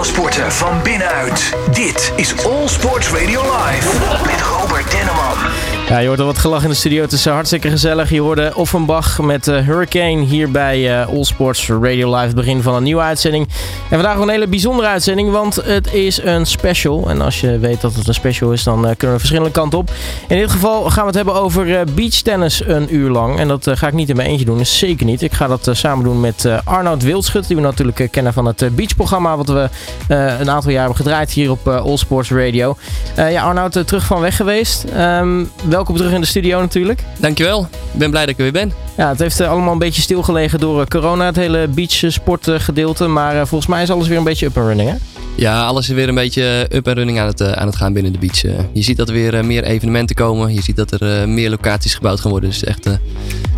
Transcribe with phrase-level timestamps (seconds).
[0.00, 1.56] alle sporten van binnenuit.
[1.72, 3.88] Dit is All Sports Radio Live
[4.26, 5.79] met Robert Denneman.
[5.90, 7.02] Ja, je hoort al wat gelach in de studio.
[7.02, 8.10] Het is eh, hartstikke gezellig.
[8.10, 12.26] Je hoorde Offenbach met uh, Hurricane hier bij uh, All Sports Radio Live.
[12.26, 13.48] Het begin van een nieuwe uitzending.
[13.88, 17.08] En vandaag een hele bijzondere uitzending, want het is een special.
[17.08, 19.90] En als je weet dat het een special is, dan kunnen we verschillende kanten op.
[20.28, 23.38] In dit geval gaan we het hebben over beachtennis een uur lang.
[23.38, 25.22] En dat ga ik niet in mijn eentje doen, zeker niet.
[25.22, 29.36] Ik ga dat samen doen met Arnoud Wildschut, die we natuurlijk kennen van het beachprogramma.
[29.36, 29.68] Wat we
[30.08, 32.76] een aantal jaar hebben gedraaid hier op All Sports Radio.
[33.16, 34.84] ja, Arnoud, terug van weg geweest.
[34.96, 37.04] Um, welkom terug in de studio natuurlijk.
[37.18, 37.68] Dankjewel.
[37.92, 38.72] Ik ben blij dat ik er weer ben.
[38.96, 43.06] Ja, het heeft eh, allemaal een beetje stilgelegen door eh, corona, het hele beachsportgedeelte.
[43.06, 44.96] Maar volgens mij is alles weer een beetje up and running, hè?
[45.34, 48.12] Ja, alles is weer een beetje up and running aan het, aan het gaan binnen
[48.12, 48.40] de beach.
[48.72, 50.54] Je ziet dat er weer meer evenementen komen.
[50.54, 52.50] Je ziet dat er meer locaties gebouwd gaan worden.
[52.50, 52.84] Dus echt,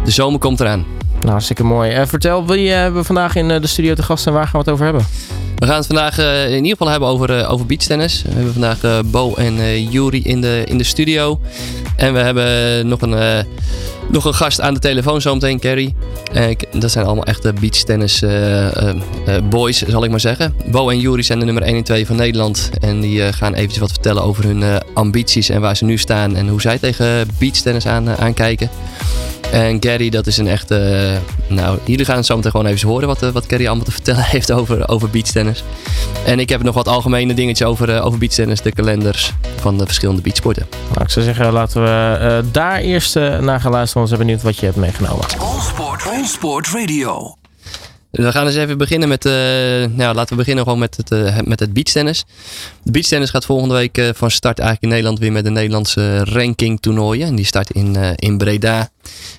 [0.05, 0.85] de zomer komt eraan.
[1.23, 2.07] Nou, hartstikke mooi.
[2.07, 4.69] vertel, wie hebben we vandaag in de studio te gast en waar gaan we het
[4.69, 5.07] over hebben?
[5.57, 8.23] We gaan het vandaag uh, in ieder geval hebben over, uh, over beachtennis.
[8.23, 11.41] We hebben vandaag uh, Bo en Juri in de, in de studio.
[11.97, 13.47] En we hebben nog een,
[14.13, 15.95] nog een gast aan de telefoon zometeen, Kerry.
[16.73, 18.25] dat zijn allemaal echte beachtennis
[19.51, 20.55] boys, zal ik maar zeggen.
[20.67, 22.71] Bo en Juri zijn de nummer 1 en 2 van Nederland.
[22.81, 26.37] En die gaan eventjes wat vertellen over hun ambities en waar ze nu staan.
[26.37, 28.71] En hoe zij tegen beachtennis aan, aankijken.
[29.53, 31.19] En Gary, dat is een echte.
[31.47, 34.53] nou, jullie gaan zo meteen gewoon even horen wat, wat Gary allemaal te vertellen heeft
[34.53, 35.65] over, over beachtennis.
[36.27, 40.23] En ik heb nog wat algemene dingetjes over, over beachtennis, de kalenders van de verschillende
[40.23, 40.67] beachsporten.
[40.93, 44.65] Nou, ik zou zeggen, laten we daar eerst naar gaan luisteren, zijn benieuwd wat je
[44.65, 45.25] hebt meegenomen.
[45.39, 47.37] All Sport, All Sport Radio.
[48.13, 51.39] We gaan eens even beginnen met, uh, nou, laten we beginnen gewoon met het, uh,
[51.45, 52.25] met het beachtennis.
[52.83, 56.25] De beachtennis gaat volgende week uh, van start eigenlijk in Nederland weer met de Nederlandse
[56.25, 57.27] ranking toernooien.
[57.27, 58.79] En die start in, in Breda.
[58.79, 58.89] En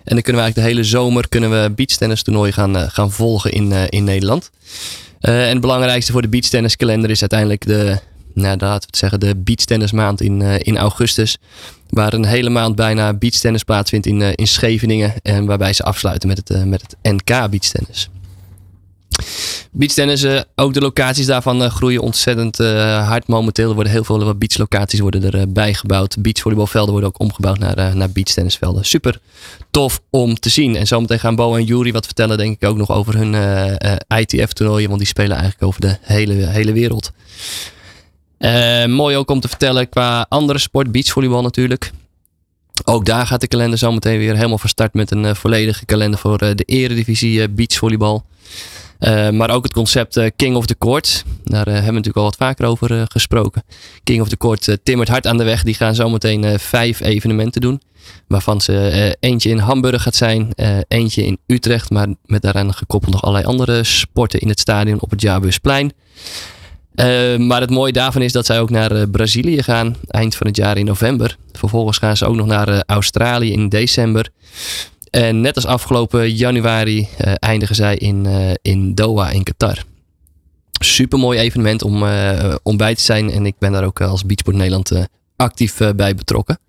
[0.03, 3.72] dan kunnen we eigenlijk de hele zomer kunnen we beachtennis toernooien gaan, gaan volgen in,
[3.89, 4.50] in Nederland.
[5.20, 8.00] en het belangrijkste voor de beachtenniskalender is uiteindelijk de,
[8.33, 11.38] nou, laten we het zeggen, de beachtennismaand in, in augustus.
[11.94, 15.14] Waar een hele maand bijna beachtennis plaatsvindt in, in Scheveningen.
[15.21, 18.09] En waarbij ze afsluiten met het, met het NK beachtennis.
[19.71, 23.70] Beachtennis, uh, ook de locaties daarvan groeien ontzettend hard momenteel.
[23.70, 26.21] Er worden heel veel beachlocaties worden er bijgebouwd.
[26.21, 28.86] Beachvolleybalvelden worden ook omgebouwd naar, naar beachtennisvelden.
[28.86, 29.20] Super
[29.71, 30.75] tof om te zien.
[30.75, 33.33] En zometeen gaan Bo en Jury wat vertellen denk ik ook nog over hun
[34.20, 34.87] ITF-toernooien.
[34.87, 37.11] Want die spelen eigenlijk over de hele, hele wereld.
[38.87, 41.92] Mooi ook om te vertellen qua andere sport, beachvolleybal natuurlijk.
[42.86, 46.37] Ook daar gaat de kalender zometeen weer helemaal van start met een volledige kalender voor
[46.37, 48.26] de eredivisie beachvolleybal.
[49.31, 51.23] Maar ook het concept King of the Court.
[51.43, 53.64] Daar hebben we natuurlijk al wat vaker over gesproken.
[54.04, 55.64] King of the Court timmert hard aan de weg.
[55.64, 57.81] Die gaan zometeen vijf evenementen doen.
[58.27, 60.54] Waarvan ze eentje in Hamburg gaat zijn.
[60.87, 61.89] eentje in Utrecht.
[61.89, 65.93] Maar met daaraan gekoppeld nog allerlei andere sporten in het stadion op het Jaarbeursplein.
[67.37, 69.95] Maar het mooie daarvan is dat zij ook naar Brazilië gaan.
[70.08, 71.37] Eind van het jaar in november.
[71.52, 74.30] Vervolgens gaan ze ook nog naar Australië in december.
[75.09, 78.27] En net als afgelopen januari eindigen zij in,
[78.61, 79.83] in Doha in Qatar.
[80.71, 82.04] Super mooi evenement om,
[82.64, 83.31] om bij te zijn.
[83.31, 84.92] En ik ben daar ook als Beachsport Nederland
[85.36, 86.60] actief bij betrokken.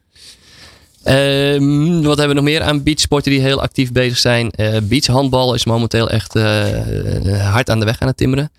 [1.09, 4.51] Um, wat hebben we nog meer aan beachsporten die heel actief bezig zijn?
[4.83, 6.35] beachhandbal is momenteel echt
[7.41, 8.51] hard aan de weg aan het timmeren.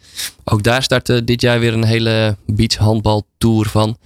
[0.43, 3.97] Ook daar start dit jaar weer een hele beachhandbal tour van.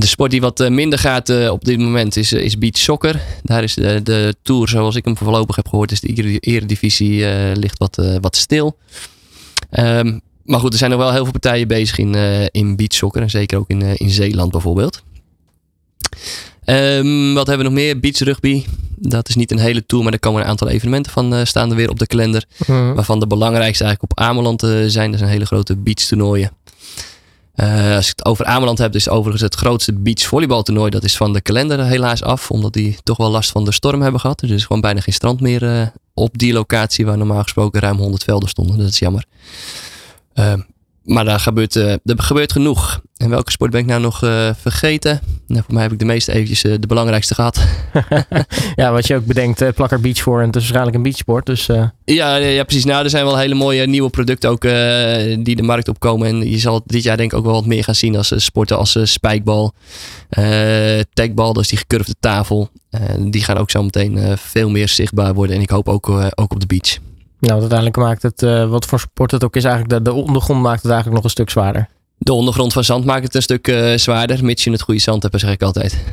[0.00, 2.78] De sport die wat eh, minder gaat eh, op dit moment is, eh, is beach
[2.78, 3.20] soccer.
[3.42, 7.54] Daar is de, de tour, zoals ik hem voorlopig heb gehoord, is de eredivisie uh,
[7.54, 8.76] ligt wat, wat stil.
[9.78, 12.94] Um, maar goed, er zijn nog wel heel veel partijen bezig in, uh, in beach
[12.94, 13.22] soccer.
[13.22, 15.02] En zeker ook in, uh, in Zeeland bijvoorbeeld.
[16.70, 18.00] Um, wat hebben we nog meer?
[18.00, 18.64] Beach rugby.
[18.96, 21.70] Dat is niet een hele tour, maar er komen een aantal evenementen van uh, staan
[21.70, 22.44] er weer op de kalender.
[22.66, 22.92] Mhm.
[22.92, 25.10] Waarvan de belangrijkste eigenlijk op Ameland zijn.
[25.10, 26.50] Dat zijn hele grote beach toernooien.
[27.56, 30.90] Uh, als ik het over Ameland heb, is overigens het grootste beachvolleybaltoernooi.
[30.90, 34.02] Dat is van de kalender helaas af, omdat die toch wel last van de storm
[34.02, 34.38] hebben gehad.
[34.38, 37.80] Dus er is gewoon bijna geen strand meer uh, op die locatie waar normaal gesproken
[37.80, 38.78] ruim 100 velden stonden.
[38.78, 39.24] Dat is jammer.
[40.34, 40.52] Uh,
[41.04, 43.00] maar daar gebeurt, uh, er gebeurt genoeg.
[43.16, 45.20] En welke sport ben ik nou nog uh, vergeten?
[45.46, 47.60] Nou, voor mij heb ik de meeste eventjes uh, de belangrijkste gehad.
[48.76, 51.46] ja, wat je ook bedenkt, Plakker Beach voor en het is waarschijnlijk een beachsport.
[51.46, 51.66] Dus,
[52.04, 52.84] ja, ja, precies.
[52.84, 54.62] Nou, er zijn wel hele mooie nieuwe producten ook
[55.44, 56.28] die de markt opkomen.
[56.28, 58.76] En je zal dit jaar denk ik ook wel wat meer gaan zien als sporten
[58.78, 59.72] als spijkbal,
[61.12, 62.70] tagbal, dus die gecurvede tafel.
[63.18, 65.56] die gaan ook zo meteen veel meer zichtbaar worden.
[65.56, 66.98] En ik hoop ook, ook op de beach.
[67.40, 70.82] Nou, uiteindelijk maakt het, uh, wat voor sport het ook is, eigenlijk de ondergrond maakt
[70.82, 71.88] het eigenlijk nog een stuk zwaarder.
[72.22, 75.22] De ondergrond van zand maakt het een stuk uh, zwaarder, mits je het goede zand
[75.22, 76.04] hebt, zeg ik altijd.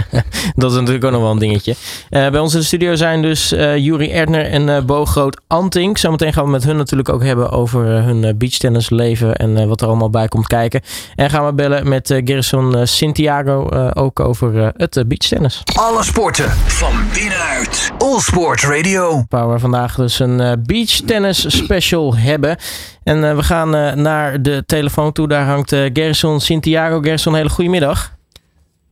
[0.54, 1.74] dat is natuurlijk ook nog wel een dingetje.
[2.10, 5.40] Uh, bij ons in de studio zijn dus uh, Juri Erdner en uh, Bo Groot
[5.46, 5.98] Antink.
[5.98, 10.10] Zometeen gaan we met hun natuurlijk ook hebben over hun beachtennisleven en wat er allemaal
[10.10, 10.80] bij komt kijken.
[11.14, 15.62] En gaan we bellen met Gerson Santiago ook over het beachtennis.
[15.74, 17.92] Alle sporten van binnenuit.
[17.98, 19.24] All Sport Radio.
[19.28, 22.56] Waar we vandaag dus een beachtennis special hebben.
[23.02, 23.70] En we gaan
[24.02, 25.28] naar de telefoon toe.
[25.28, 27.00] Daar hangt uh, Gerson Santiago.
[27.00, 28.14] Gerson, hele goedemiddag.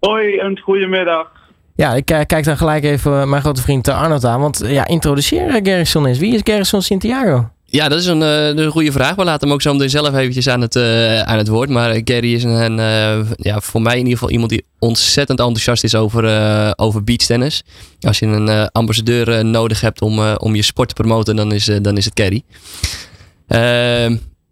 [0.01, 1.33] Hoi, een goedemiddag.
[1.75, 4.41] Ja, ik uh, kijk dan gelijk even mijn grote vriend uh, Arnold aan.
[4.41, 6.19] Want ja, introduceer Gerson eens.
[6.19, 7.49] Wie is Gerson Santiago?
[7.65, 9.15] Ja, dat is een, een goede vraag.
[9.15, 10.77] We laten hem ook zo meteen zelf eventjes aan het,
[11.27, 11.69] aan het woord.
[11.69, 12.77] Maar Gary is een,
[13.37, 16.25] ja, voor mij in ieder geval iemand die ontzettend enthousiast is over,
[16.77, 17.63] over beachtennis.
[18.01, 21.97] Als je een ambassadeur nodig hebt om, om je sport te promoten, dan is, dan
[21.97, 22.43] is het Gary.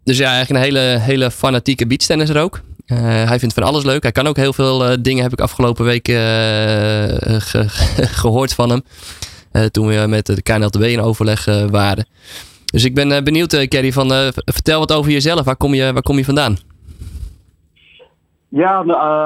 [0.03, 2.61] Dus ja, eigenlijk een hele, hele fanatieke beachtennisser ook.
[2.87, 4.03] Uh, hij vindt van alles leuk.
[4.03, 7.65] Hij kan ook heel veel uh, dingen, heb ik afgelopen week ge
[8.21, 8.83] gehoord van hem.
[9.71, 12.07] toen we met de KNLTB in overleg waren.
[12.65, 15.45] Dus ik ben benieuwd, Kerry, van, vertel wat over jezelf.
[15.45, 16.57] Waar kom je, waar kom je vandaan?
[18.55, 18.79] Ja,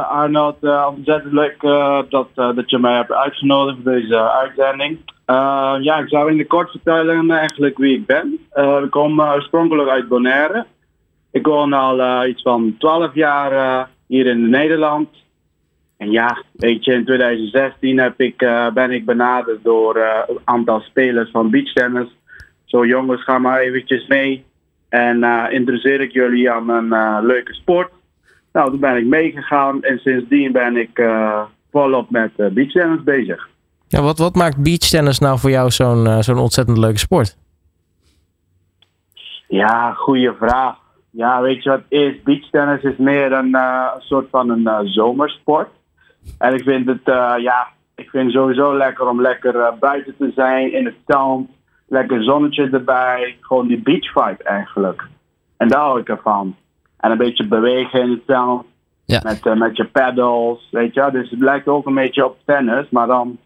[0.10, 0.58] Arnold,
[0.88, 1.62] ontzettend leuk
[2.10, 4.98] dat, dat je mij hebt uitgenodigd voor deze uitzending.
[5.84, 8.40] ja, ik zou in de kort vertellen eigenlijk wie ik ben.
[8.84, 10.66] ik kom oorspronkelijk uit Bonaire.
[11.32, 15.10] Ik woon al uh, iets van 12 jaar uh, hier in Nederland.
[15.98, 19.98] En ja, weet je, in 2016 heb ik, uh, ben ik benaderd door
[20.28, 22.08] een aantal spelers van beachtennis.
[22.66, 24.46] Zo jongens, ga maar eventjes mee.
[24.90, 27.92] En interesseer ik jullie aan een leuke sport.
[28.52, 31.02] Nou, toen ben ik meegegaan en sindsdien ben ik
[31.72, 33.50] volop met beachtennis bezig.
[33.88, 37.38] Ja, wat, wat maakt beachtennis nou voor jou zo'n zo'n ontzettend leuke sport?
[39.48, 40.76] Ja, goede vraag.
[41.10, 42.22] Ja, weet je wat het is?
[42.24, 45.70] Beachtennis is meer een, uh, een soort van een uh, zomersport.
[46.38, 50.32] En ik vind het, uh, ja, ik vind het sowieso lekker om lekker buiten te
[50.36, 51.50] zijn, in het zand.
[51.88, 53.38] Lekker zonnetje erbij.
[53.42, 55.08] Gewoon die beach vibe eigenlijk.
[55.58, 56.56] En daar hou ik ervan.
[56.98, 58.64] En een beetje bewegen in het zand.
[59.06, 59.22] Ja.
[59.24, 61.10] Met, met je paddles, weet je.
[61.12, 63.38] Dus het lijkt ook een beetje op tennis, maar dan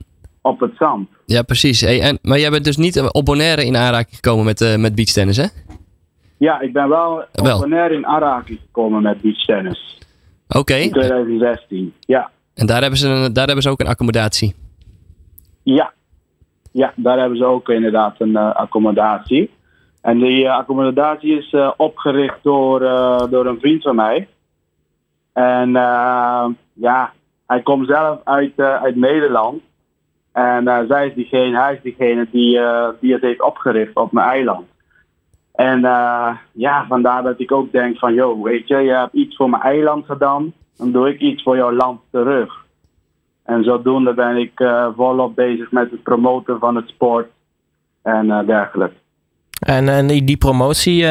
[0.41, 1.09] op het zand.
[1.25, 1.81] Ja, precies.
[1.81, 4.95] Hey, en, maar jij bent dus niet op Bonaire in aanraking gekomen met, uh, met
[4.95, 5.45] beachtennis, hè?
[6.37, 7.63] Ja, ik ben wel, wel.
[7.91, 9.99] in aanraking gekomen met beachtennis.
[10.47, 10.73] Oké.
[10.73, 12.29] In 2016, ja.
[12.53, 14.55] En daar hebben, ze een, daar hebben ze ook een accommodatie?
[15.63, 15.93] Ja.
[16.71, 19.49] Ja, daar hebben ze ook inderdaad een uh, accommodatie.
[20.01, 22.79] En die uh, accommodatie is uh, opgericht door,
[23.29, 24.27] door een vriend van mij.
[25.33, 25.71] En
[26.73, 27.11] ja,
[27.47, 29.61] hij komt zelf uit, uit Nederland.
[30.31, 32.59] En zij is diegene, hij is diegene die,
[32.99, 34.67] die het heeft opgericht op mijn eiland.
[35.51, 35.79] En
[36.51, 39.61] ja, vandaar dat ik ook denk van, joh, weet je, je hebt iets voor mijn
[39.61, 42.61] eiland gedaan, dan doe ik iets voor jouw land terug.
[43.43, 47.29] En zodoende ben ik uh, volop bezig met het promoten van het sport
[48.01, 48.95] en uh, dergelijke.
[49.61, 51.03] En, en die promotie,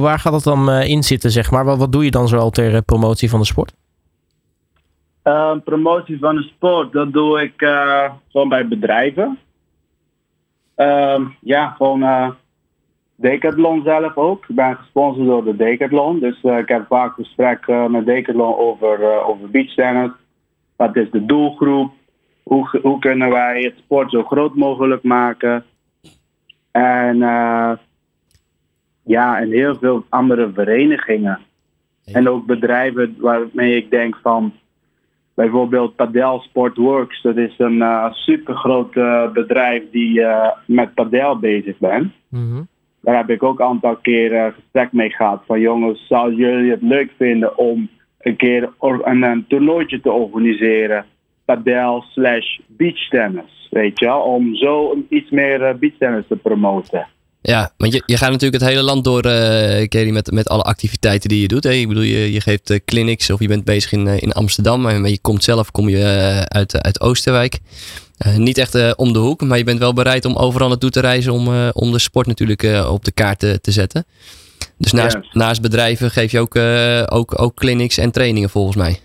[0.00, 1.64] waar gaat dat dan in zitten, zeg maar?
[1.64, 3.74] Wat, doe je dan zoal ter promotie van de sport?
[5.64, 7.52] promotie van de sport, dat doe ik
[8.28, 9.38] gewoon bij bedrijven.
[10.74, 12.34] Ehm, ja, gewoon
[13.16, 14.44] Decathlon zelf ook.
[14.48, 16.18] Ik ben gesponsord door de Decathlon.
[16.18, 20.10] Dus ik heb vaak gesprekken met Decathlon over, over beachtennis.
[20.76, 21.92] Wat is de doelgroep?
[22.42, 25.64] Hoe, hoe kunnen wij het sport zo groot mogelijk maken?
[26.70, 27.22] En
[29.06, 31.40] ja, en heel veel andere verenigingen.
[32.04, 34.52] En ook bedrijven waarmee ik denk van
[35.34, 37.22] bijvoorbeeld Padel Sport Works.
[37.22, 38.92] Dat is een uh, supergroot
[39.32, 40.22] bedrijf die
[40.66, 42.12] met padel bezig bent.
[42.28, 42.68] Mm
[43.06, 45.42] daar heb ik ook een aantal keren gesprek mee gehad.
[45.46, 47.88] Van jongens, zouden jullie het leuk vinden om
[48.18, 51.04] een keer een, een toernooitje te organiseren?
[51.44, 54.20] Padel slash beachtennis, weet je wel?
[54.20, 57.06] Om zo iets meer beachtennis te promoten.
[57.40, 60.62] Ja, want je, je gaat natuurlijk het hele land door, uh, Kelly, met, met alle
[60.62, 61.64] activiteiten die je doet.
[61.64, 61.70] Hè?
[61.70, 64.80] Ik bedoel, je, je geeft uh, clinics of je bent bezig in, in Amsterdam.
[64.80, 67.58] Maar je komt zelf kom je, uit, uit Oosterwijk.
[68.36, 71.32] Niet echt om de hoek, maar je bent wel bereid om overal naartoe te reizen
[71.32, 74.06] om, om de sport natuurlijk op de kaart te, te zetten.
[74.78, 75.32] Dus naast, yes.
[75.32, 76.56] naast bedrijven geef je ook,
[77.12, 78.98] ook, ook clinics en trainingen volgens mij.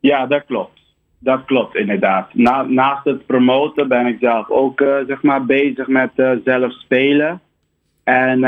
[0.00, 0.77] Ja, dat klopt.
[1.18, 2.34] Dat klopt inderdaad.
[2.34, 6.10] Na, naast het promoten ben ik zelf ook zeg maar bezig met
[6.44, 7.40] zelf spelen.
[8.04, 8.40] En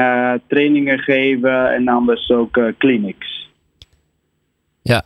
[0.47, 3.49] trainingen geven en anders ook clinics.
[4.83, 5.03] Ja.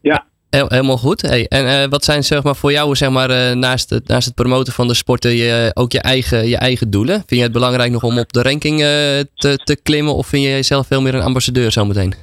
[0.00, 0.24] Ja
[0.58, 1.22] helemaal goed.
[1.22, 4.26] Hey, en uh, wat zijn zeg maar, voor jou zeg maar, uh, naast, het, naast
[4.26, 7.14] het promoten van de sporten je, ook je eigen, je eigen doelen?
[7.14, 8.86] Vind je het belangrijk nog om op de ranking uh,
[9.34, 12.14] te, te klimmen of vind je jezelf veel meer een ambassadeur zometeen?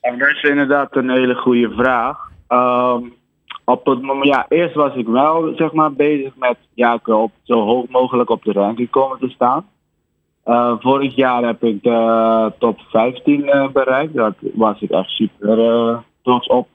[0.00, 2.29] En dat is inderdaad een hele goede vraag.
[2.50, 3.02] Ehm,
[3.64, 7.60] op het moment, ja, eerst was ik wel zeg maar, bezig met ja, op, zo
[7.64, 9.66] hoog mogelijk op de ranking komen te staan.
[10.44, 14.14] Eh, vorig jaar heb ik de top 15 eh, bereikt.
[14.14, 16.68] Daar was ik echt super eh, trots op.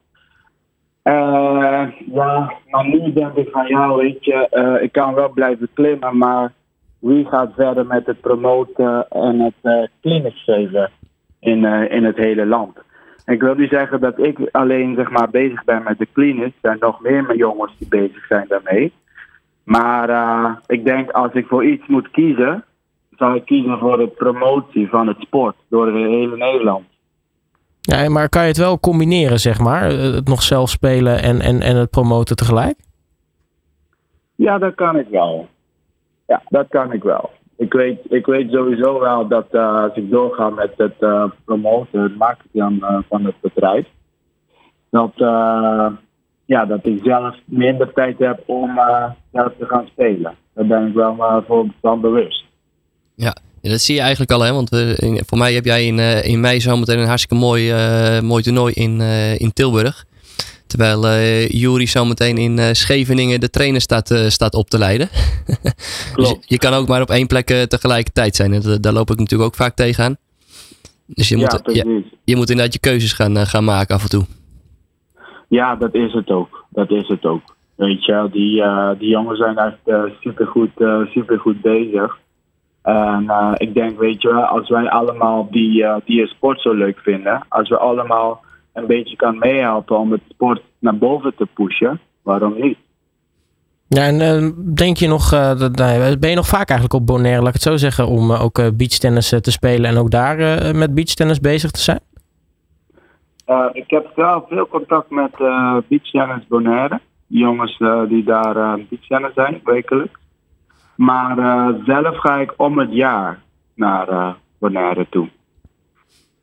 [1.04, 6.54] Ja, maar nu denk ik van ja, weet je, ik kan wel blijven klimmen, maar
[7.00, 10.92] wie gaat verder met het promoten en het clinics geven
[11.40, 12.78] in, in het hele land?
[13.26, 16.46] Ik wil niet zeggen dat ik alleen zeg maar, bezig ben met de clinics.
[16.46, 18.94] Er zijn nog meer mijn jongens die bezig zijn daarmee.
[19.64, 22.64] Maar eh, ik denk als ik voor iets moet kiezen,
[23.18, 26.86] zou ik kiezen voor de promotie van het sport door het hele Nederland.
[27.82, 29.90] Ja, maar kan je het wel combineren, zeg maar?
[29.90, 32.76] Eh, Het nog zelf spelen en, en, en het promoten tegelijk?
[34.36, 35.48] Ja, dat kan ik wel.
[36.28, 37.32] Ja, dat kan ik wel.
[37.58, 42.02] Ik weet, ik weet sowieso wel dat eh, als ik doorga met het eh, promoten,
[42.02, 43.86] het marketing eh, van het bedrijf,
[44.90, 45.12] dat,
[46.46, 48.80] ja, dat ik zelf minder tijd heb om
[49.32, 50.36] zelf te gaan spelen.
[50.54, 52.44] Daar ben ik wel voor van bewust.
[53.16, 54.54] Ja, dat zie je eigenlijk al, hè?
[54.54, 54.70] Want
[55.26, 57.74] voor mij heb jij in, in mei zometeen een hartstikke mooi,
[58.22, 59.02] mooi toernooi in,
[59.38, 60.06] in Tilburg.
[60.68, 65.08] Terwijl eh Jury zometeen in eh, Scheveningen de trainer staat, eh, staat op te leiden.
[65.48, 66.50] dus Klopt.
[66.50, 68.54] je kan ook maar op één plek tegelijkertijd zijn.
[68.54, 70.16] En daar loop ik natuurlijk ook vaak tegenaan.
[71.06, 72.04] Dus je moet, ja, precies.
[72.24, 74.24] je moet inderdaad je keuzes gaan, gaan maken af en toe.
[75.48, 76.66] Ja, dat is het ook.
[76.70, 77.56] Dat is het ook.
[77.76, 78.64] Weet je, die,
[79.00, 80.72] die jongens zijn echt supergoed,
[81.10, 82.18] supergoed bezig.
[82.82, 87.70] En ik denk, weet je als wij allemaal die, die sport zo leuk vinden, als
[87.70, 88.44] we allemaal
[88.76, 92.78] een beetje kan meehelpen om het sport naar boven te pushen, waarom niet?
[93.88, 97.06] Ja, en eh, denk je nog, eh, dat, nou, ben je nog vaak eigenlijk op
[97.06, 100.38] Bonaire, laat ik het zo zeggen, om eh, ook beachtennis te spelen en ook daar
[100.76, 102.00] met beachtennis bezig te zijn?
[103.72, 107.00] Ik heb wel veel contact met eh Beach Tennis Bonaire.
[107.28, 107.78] Jongens
[108.08, 110.20] die daar uh, beach tennis zijn, wekelijks.
[110.96, 111.36] Maar
[111.86, 113.40] zelf ga ik om het jaar
[113.76, 115.30] naar Bonaire toe.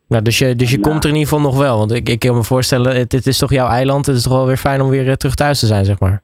[0.07, 0.81] Nou, dus je, dus je Ja.
[0.83, 1.77] komt er in ieder geval nog wel.
[1.77, 4.05] Want ik, ik kan me voorstellen, het, het is toch jouw eiland.
[4.05, 6.21] Het is toch wel weer fijn om weer eh, terug thuis te zijn, zeg maar.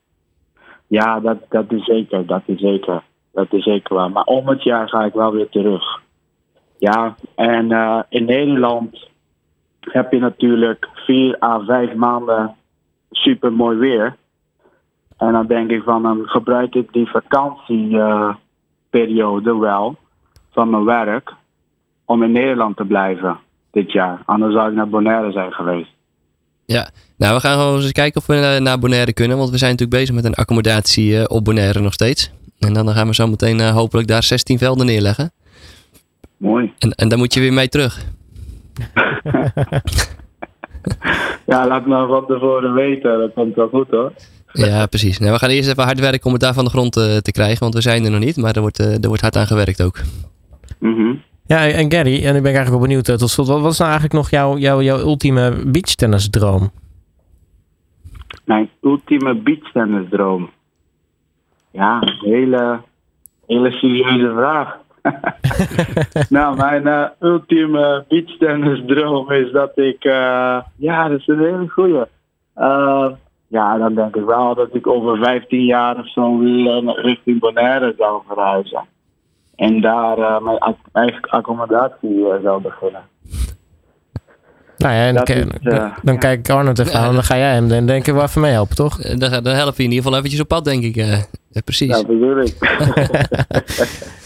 [0.87, 3.03] Ja, dat, dat is zeker, dat is zeker.
[3.33, 4.11] Dat is zeker waar.
[4.11, 5.83] Maar om het jaar ga ik wel weer terug.
[6.77, 9.07] Ja, en eh, in Nederland
[9.79, 12.55] heb je natuurlijk vier à vijf maanden
[13.11, 14.15] super mooi weer.
[15.17, 19.95] En dan denk ik van, dan gebruik ik die vakantieperiode wel
[20.51, 21.33] van mijn werk
[22.05, 23.37] om in Nederland te blijven
[23.71, 24.21] dit jaar.
[24.25, 25.89] Anders zou ik naar Bonaire zijn geweest.
[26.65, 29.37] Ja, nou we gaan gewoon eens kijken of we eh, naar Bonaire kunnen.
[29.37, 32.31] Want we zijn natuurlijk bezig met een accommodatie eh, op Bonaire nog steeds.
[32.59, 35.31] En dan gaan we zo meteen eh, hopelijk daar 16 velden neerleggen.
[36.37, 36.73] Mooi.
[36.79, 37.99] En, en daar moet je weer mee terug.
[41.45, 43.19] Ja, laat me van tevoren weten.
[43.19, 44.11] Dat komt wel goed hoor.
[44.53, 45.19] Ja, precies.
[45.19, 47.59] Nou, we gaan eerst even hard werken om het daar van de grond te krijgen.
[47.59, 49.99] Want we zijn er nog niet, maar er wordt, er wordt hard aan gewerkt ook.
[50.79, 51.13] Mhm.
[51.53, 53.47] Ja, en Gary, en nu ben ik eigenlijk wel benieuwd eh, tot slot.
[53.47, 56.69] Wat was nou eigenlijk nog jouw, jouw, jouw ultieme beachtennisdroom?
[58.45, 60.49] Mijn ultieme beachtennisdroom.
[61.71, 62.79] Ja, een hele,
[63.47, 64.77] hele serieuze vraag.
[66.37, 70.03] nou, mijn eh, ultieme beachtennisdroom is dat ik...
[70.03, 72.05] eh, ja, dat is een hele goeie.
[73.47, 76.37] Ja, dan denk ik wel dat ik over 15 jaar of zo
[76.95, 78.87] richting Bonaire zou verhuizen.
[79.59, 83.01] En daar eh, mijn eigen accommodatie eh, zou beginnen.
[84.77, 86.19] Nou ja, en dan, is, eh, dan, dan ja.
[86.19, 88.41] kijk ik Arnold even aan en dan ga jij hem dan denk ik wel even
[88.41, 88.97] mee helpen, toch?
[88.97, 90.95] Dan, dan help je in ieder geval eventjes op pad, denk ik.
[90.95, 91.17] eh.
[91.51, 91.97] Ja, precies.
[91.97, 92.55] Ja, bedoel ik.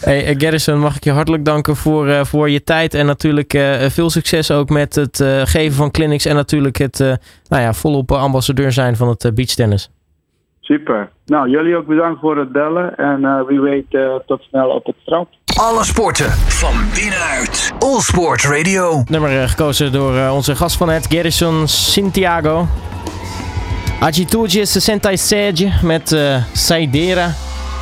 [0.04, 2.94] Hey, Garrison, mag ik je hartelijk danken voor, eh, voor je tijd.
[2.94, 6.26] En natuurlijk eh, veel succes ook met het eh, geven van clinics.
[6.26, 7.14] En natuurlijk het eh,
[7.48, 9.90] nou ja, volop ambassadeur zijn van het beachtennis.
[10.74, 11.10] Super.
[11.26, 12.98] Nou, jullie ook bedankt voor het bellen.
[12.98, 15.28] En eh, wie weet eh, tot snel op het strand.
[15.60, 17.74] Alle sporten van binnenuit.
[17.80, 19.04] All Sport Radio.
[19.10, 22.66] Nummer eh, gekozen door eh, onze gast van het, Garrison Santiago.
[24.00, 27.30] Agitude 66 met eh Saidera.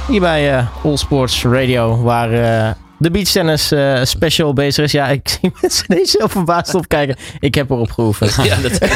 [0.07, 2.71] Hier bij eh, All Sports Radio, waar eh,
[3.01, 4.91] de beachtennis eh special bezig is.
[4.91, 7.15] Ja, ik zie mensen ineens heel verbaasd opkijken.
[7.39, 8.35] Ik heb erop geoefend.
[8.43, 8.79] Ja, dat,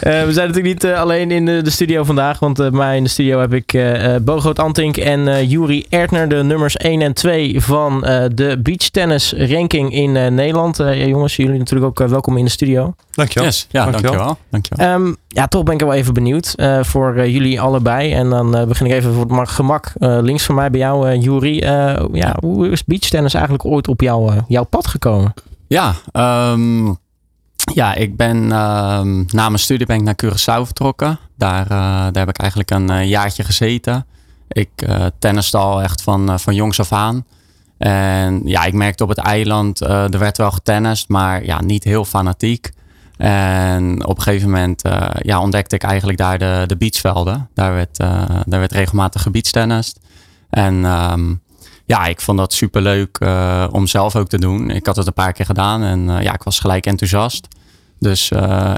[0.00, 2.96] Eh, we zijn natuurlijk niet eh, alleen in de, de studio vandaag, want bij mij
[2.96, 6.76] in de studio heb ik eh eh, Bogoot Antink en eh Juri Ertner, de nummers
[6.76, 10.80] 1 en 2 van eh, de beachtennis ranking in eh, Nederland.
[10.80, 12.94] Eh, ja, jongens, jullie natuurlijk ook welkom in de studio.
[13.10, 13.48] Dankjewel.
[13.48, 14.10] Yes, ja, Dankjewel.
[14.12, 14.38] dankjewel.
[14.50, 14.86] dankjewel.
[14.88, 18.12] Ehm, ja, toch ben ik wel even benieuwd eh, voor eh, jullie allebei.
[18.12, 21.08] En dan eh, begin ik even voor het ma- gemak links van mij bij jou,
[21.10, 21.56] eh Juri.
[22.12, 25.34] Ja, hoe is beachtennis eigenlijk ooit op jou, jouw pad gekomen?
[25.66, 26.92] Ja, ehm,
[27.74, 31.18] Ja, ik ben ehm, na mijn studie ben ik naar Curaçao vertrokken.
[31.36, 34.06] Daar, daar heb ik eigenlijk een jaartje gezeten.
[34.48, 37.24] Ik uh, tenniste al echt van, van jongs af aan.
[37.78, 42.04] En ja, ik merkte op het eiland, er werd wel getennist, maar ja, niet heel
[42.04, 42.70] fanatiek.
[43.16, 47.48] En op een gegeven moment uh, ja, ontdekte ik eigenlijk daar de, de beachvelden.
[47.54, 50.00] Daar werd, uh, daar werd regelmatig gebiedstennist.
[50.50, 51.42] En um,
[51.84, 54.70] ja, ik vond dat super leuk uh, om zelf ook te doen.
[54.70, 57.48] Ik had het een paar keer gedaan en ja, ik was gelijk enthousiast.
[57.98, 58.30] Dus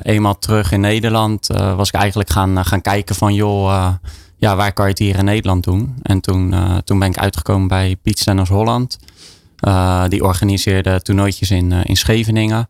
[0.03, 3.89] eenmaal terug in Nederland was ik eigenlijk gaan, gaan kijken van joh,
[4.37, 5.95] ja, waar kan je het hier in Nederland doen?
[6.03, 8.99] En toen, toen ben ik uitgekomen bij Beach Tennis Holland.
[10.09, 12.69] die organiseerde toernooitjes in, in Scheveningen.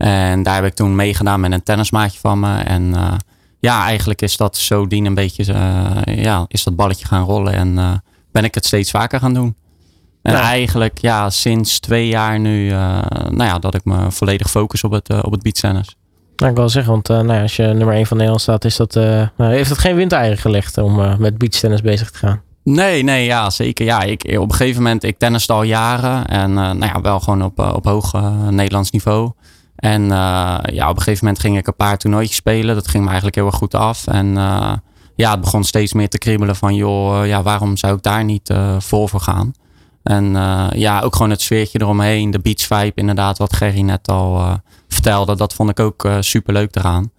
[0.00, 2.58] En daar heb ik toen meegedaan met een tennismaatje van me.
[2.58, 3.12] En uh,
[3.58, 7.52] ja, eigenlijk is dat zo dien een beetje, uh, ja, is dat balletje gaan rollen.
[7.52, 7.92] En uh,
[8.32, 9.56] ben ik het steeds vaker gaan doen.
[10.22, 10.40] En ja.
[10.40, 15.24] eigenlijk, ja, sinds twee jaar nu, nou ja, dat ik me volledig focus op het,
[15.24, 15.96] op het beachtennis.
[16.36, 18.76] Nou, ik wil zeggen, want nou ja, als je nummer 1 van Nederland staat, is
[18.76, 22.42] dat, nou, heeft het geen windeieren gelegd om met beachtennis bezig te gaan?
[22.64, 23.84] Nee, nee, ja, zeker.
[23.84, 26.26] Ja, ik, op een gegeven moment, ik tenniste al jaren.
[26.26, 28.12] En nou ja, wel gewoon op, op hoog
[28.50, 29.32] Nederlands niveau.
[29.80, 32.74] En uh, ja, op een gegeven moment ging ik een paar toernooitjes spelen.
[32.74, 34.06] Dat ging me eigenlijk heel erg goed af.
[34.06, 34.72] En uh,
[35.14, 38.50] ja, het begon steeds meer te kriebelen van joh, ja, waarom zou ik daar niet
[38.50, 39.52] uh, vol voor gaan?
[40.02, 40.32] En
[40.72, 45.36] ja, ook gewoon het sfeertje eromheen, de beach vibe inderdaad, wat Gerry net al vertelde.
[45.36, 47.10] Dat vond ik ook super leuk eraan.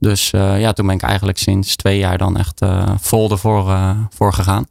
[0.00, 2.60] Dus ja, toen ben ik eigenlijk sinds twee jaar dan echt
[3.00, 3.76] vol ervoor
[4.10, 4.66] voor gegaan.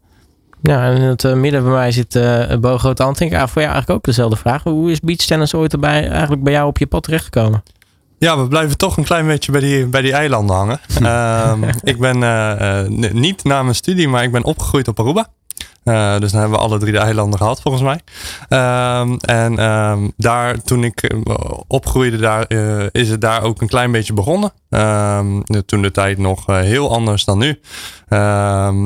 [0.63, 3.31] Ja, en in het uh, midden bij mij zit uh, Bo Groot-Antink.
[3.31, 4.63] voor jou eigenlijk ook dezelfde vraag.
[4.63, 7.63] Hoe is beachtennis ooit erbij, eigenlijk bij jou op je pad terechtgekomen?
[8.17, 10.79] Ja, we blijven toch een klein beetje bij die, bij die eilanden hangen.
[11.63, 15.27] um, ik ben uh, niet na mijn studie, maar ik ben opgegroeid op Aruba.
[15.83, 17.99] Uh, dus dan hebben we alle drie de eilanden gehad, volgens mij.
[18.99, 21.27] Um, en um, daar, toen ik uh,
[21.67, 24.51] opgroeide, daar, uh, is het daar ook een klein beetje begonnen.
[24.69, 27.59] Um, toen de tijd nog heel anders dan nu.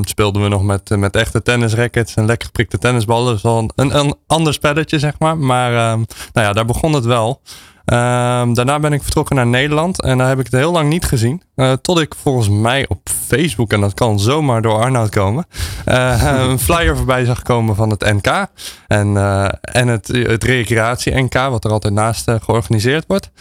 [0.02, 3.34] speelden we nog met, met echte tennisrackets en lekker geprikte tennisballen.
[3.34, 5.38] Dus wel een, een ander spelletje, zeg maar.
[5.38, 7.42] Maar nou ja, daar begon het wel.
[7.94, 11.06] Um, daarna ben ik vertrokken naar Nederland en daar heb ik het heel lang niet
[11.06, 11.42] gezien.
[11.56, 15.46] Uh, tot ik volgens mij op Facebook, en dat kan zomaar door Arnoud komen,
[15.86, 18.48] uh, een flyer voorbij zag komen van het NK.
[18.88, 23.32] En, uh, en het, het recreatie-NK, wat er altijd naast georganiseerd wordt.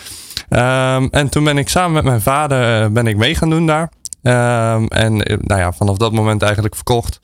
[0.50, 3.90] Um, en toen ben ik samen met mijn vader ben ik mee gaan doen daar.
[4.22, 7.20] Um, en nou ja, vanaf dat moment eigenlijk verkocht.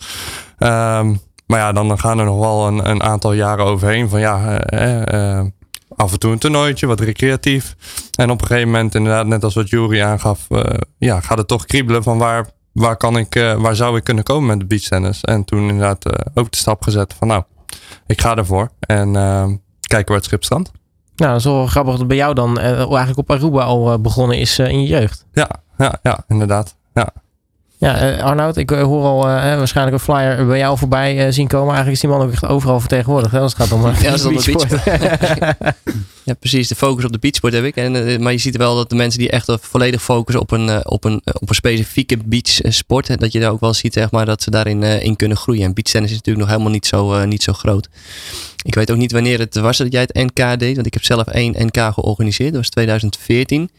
[1.46, 4.60] maar ja, dan gaan er nog wel een, een aantal jaren overheen van ja
[5.96, 7.76] af en toe een toernooitje, wat recreatief.
[8.18, 10.64] En op een gegeven moment, inderdaad, net als wat Jury aangaf, uh,
[10.98, 14.24] ja, gaat het toch kriebelen van waar, waar, kan ik, uh, waar zou ik kunnen
[14.24, 15.20] komen met de beachtennis.
[15.20, 17.42] En toen inderdaad uh, ook de stap gezet van nou,
[18.06, 19.12] ik ga ervoor en
[19.80, 20.70] kijken waar het schip strandt.
[21.16, 24.58] Nou, dat is wel grappig dat bij jou dan eigenlijk op Aruba al begonnen is
[24.58, 25.26] in je jeugd.
[25.32, 26.76] Ja, ja, ja inderdaad.
[26.94, 27.12] Ja.
[27.82, 31.46] Ja, uh, Arnoud, ik uh, hoor al uh, waarschijnlijk een flyer bij jou voorbij zien
[31.46, 31.74] komen.
[31.74, 33.32] Eigenlijk is die man ook echt overal vertegenwoordigd.
[33.32, 34.84] Hè, als het gaat om ja, als het beachsport.
[36.28, 36.68] ja, precies.
[36.68, 37.76] De focus op de beachsport heb ik.
[37.76, 41.04] En, maar je ziet wel dat de mensen die echt volledig focussen op een, op
[41.04, 43.20] een, op een specifieke beachsport.
[43.20, 45.64] Dat je daar ook wel ziet zeg maar, dat ze daarin in kunnen groeien.
[45.64, 47.88] En beachtennis is natuurlijk nog helemaal niet zo, niet zo groot.
[48.62, 50.74] Ik weet ook niet wanneer het was dat jij het NK deed.
[50.74, 52.52] Want ik heb zelf één NK georganiseerd.
[52.52, 53.70] Dat was 2014.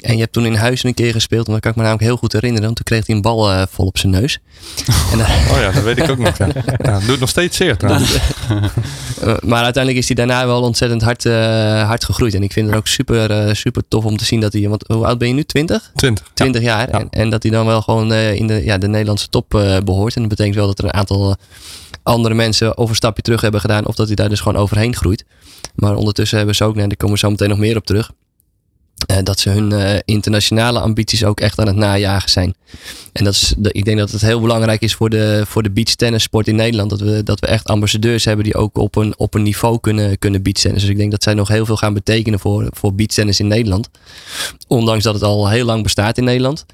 [0.00, 1.46] En je hebt toen in huis een keer gespeeld.
[1.46, 2.64] En dat kan ik me namelijk heel goed herinneren.
[2.64, 4.38] Want toen kreeg hij een bal uh, vol op zijn neus.
[5.12, 6.38] En, uh, oh ja, dat weet ik ook nog.
[6.38, 6.48] Ja.
[6.78, 8.14] ja doet nog steeds zeer trouwens.
[8.14, 11.24] uh, maar uiteindelijk is hij daarna wel ontzettend hard,
[11.86, 12.34] hard gegroeid.
[12.34, 14.68] En ik vind het ook super, super tof om te zien dat hij...
[14.68, 15.44] Want hoe oud ben je nu?
[15.44, 15.90] 20?
[15.94, 16.30] 20.
[16.34, 16.88] 20 jaar.
[16.90, 16.98] Ja.
[16.98, 19.48] En, en, dat hij dan wel gewoon in de, ja, de Nederlandse top
[19.84, 20.14] behoort.
[20.14, 21.36] En dat betekent wel dat er een aantal
[22.02, 23.86] andere mensen of een stapje terug hebben gedaan.
[23.86, 25.24] Of dat hij daar dus gewoon overheen groeit.
[25.74, 28.10] Maar ondertussen hebben ze ook, en daar komen we zo meteen nog meer op terug.
[29.10, 32.54] Uh, dat ze hun uh, internationale ambities ook echt aan het najagen zijn.
[33.12, 36.48] En dat is, ik denk dat het heel belangrijk is voor de, voor de beachtennissport
[36.48, 36.90] in Nederland.
[36.90, 40.18] Dat we, dat we echt ambassadeurs hebben die ook op een, op een niveau kunnen,
[40.18, 40.80] kunnen beachtennis.
[40.80, 43.88] Dus ik denk dat zij nog heel veel gaan betekenen voor, voor beachtennis in Nederland.
[44.66, 46.64] Ondanks dat het al heel lang bestaat in Nederland.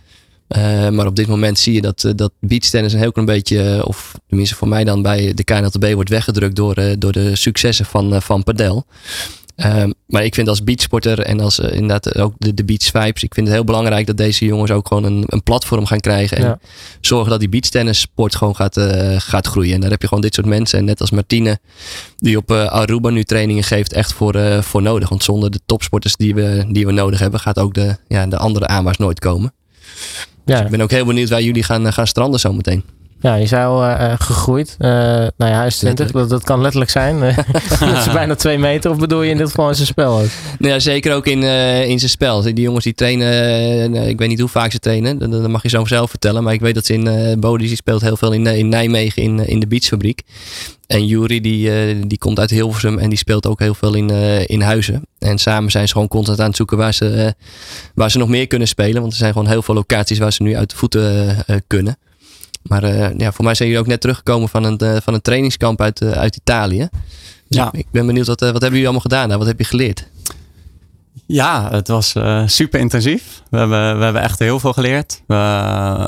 [0.49, 3.87] Uh, maar op dit moment zie je dat, uh, dat beachtennis een heel klein beetje,
[3.87, 8.23] of tenminste voor mij dan bij de KNLTB, wordt weggedrukt door, door de successen van,
[8.23, 8.87] van padel.
[9.65, 13.35] Um, maar ik vind als beachsporter en als inderdaad ook de, de beach vibes, ik
[13.35, 16.37] vind het heel belangrijk dat deze jongens ook gewoon een, een platform gaan krijgen.
[16.37, 16.59] En ja.
[17.01, 18.81] zorgen dat die beachtennis sport gewoon gaat,
[19.17, 19.75] gaat groeien.
[19.75, 21.59] En daar heb je gewoon dit soort mensen, en net als Martine,
[22.17, 25.09] die op Aruba nu trainingen geeft, echt voor, voor nodig.
[25.09, 28.39] Want zonder de topsporters die we, die we nodig hebben, gaat ook de, ja, de
[28.39, 29.53] andere aanwas nooit komen.
[30.45, 30.57] Ja.
[30.57, 32.85] Dus ik ben ook heel benieuwd waar jullie gaan, gaan stranden zometeen.
[33.27, 34.75] Ja, je zei al eh, eh, gegroeid.
[34.79, 34.91] Eh,
[35.37, 36.11] nou ja, hij is 20.
[36.11, 37.19] Dat, dat kan letterlijk zijn.
[37.81, 38.91] Dat is bijna twee meter.
[38.91, 40.27] Of bedoel je in dit geval in zijn spel ook?
[40.59, 41.43] Nou ja, zeker ook in,
[41.89, 42.43] in zijn spel.
[42.43, 45.19] Die jongens die trainen, eh, ik weet niet hoe vaak ze trainen.
[45.19, 46.43] Dat, dat mag je zo zelf vertellen.
[46.43, 47.07] Maar ik weet dat ze in
[47.41, 50.23] uh, die speelt heel veel in, in Nijmegen in, in de beachfabriek.
[50.87, 54.11] En Jury die, die komt uit Hilversum en die speelt ook heel veel in,
[54.47, 55.03] in Huizen.
[55.19, 57.35] En samen zijn ze gewoon constant aan het zoeken waar ze,
[57.95, 59.01] waar ze nog meer kunnen spelen.
[59.01, 61.37] Want er zijn gewoon heel veel locaties waar ze nu uit de voeten
[61.67, 61.99] kunnen.
[62.69, 65.23] Maar eh, ja, voor mij zijn jullie ook net teruggekomen van een, eh, van een
[65.23, 66.89] trainingskamp uit, eh, uit Italië.
[67.49, 67.69] Dus Ja.
[67.73, 69.39] ik, ben benieuwd, wat, wat hebben jullie allemaal gedaan daar?
[69.39, 70.09] Wat heb je geleerd?
[71.27, 72.15] Ja, het was
[72.47, 73.43] super intensief.
[73.51, 75.23] We hebben, we hebben echt heel veel geleerd.
[75.27, 75.35] We,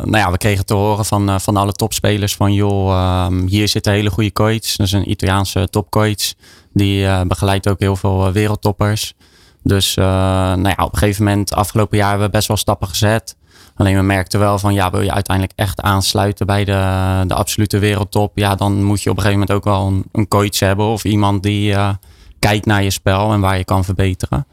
[0.04, 3.86] nou ja, we kregen te horen van, van alle topspelers van joh, ehm, hier zit
[3.86, 4.76] een hele goede coach.
[4.76, 6.34] Dat is een Italiaanse topcoach.
[6.72, 9.14] Die begeleidt ook heel veel wereldtoppers.
[9.62, 13.36] Dus nou ja, op een gegeven moment, afgelopen jaar, hebben we best wel stappen gezet.
[13.78, 17.78] Alleen we merkten wel van, ja, wil je uiteindelijk echt aansluiten bij de, de absolute
[17.78, 18.32] wereldtop?
[18.34, 21.04] Ja, dan moet je op een gegeven moment ook wel een, een coach hebben of
[21.04, 21.90] iemand die eh,
[22.38, 24.46] kijkt naar je spel en waar je kan verbeteren.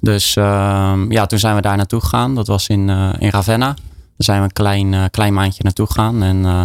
[0.00, 2.34] Dus ehm, ja, toen zijn we daar naartoe gegaan.
[2.34, 3.66] Dat was in, eh, in Ravenna.
[3.66, 3.74] Daar
[4.16, 6.22] zijn we een klein, eh, klein maandje naartoe gegaan.
[6.22, 6.62] En eh,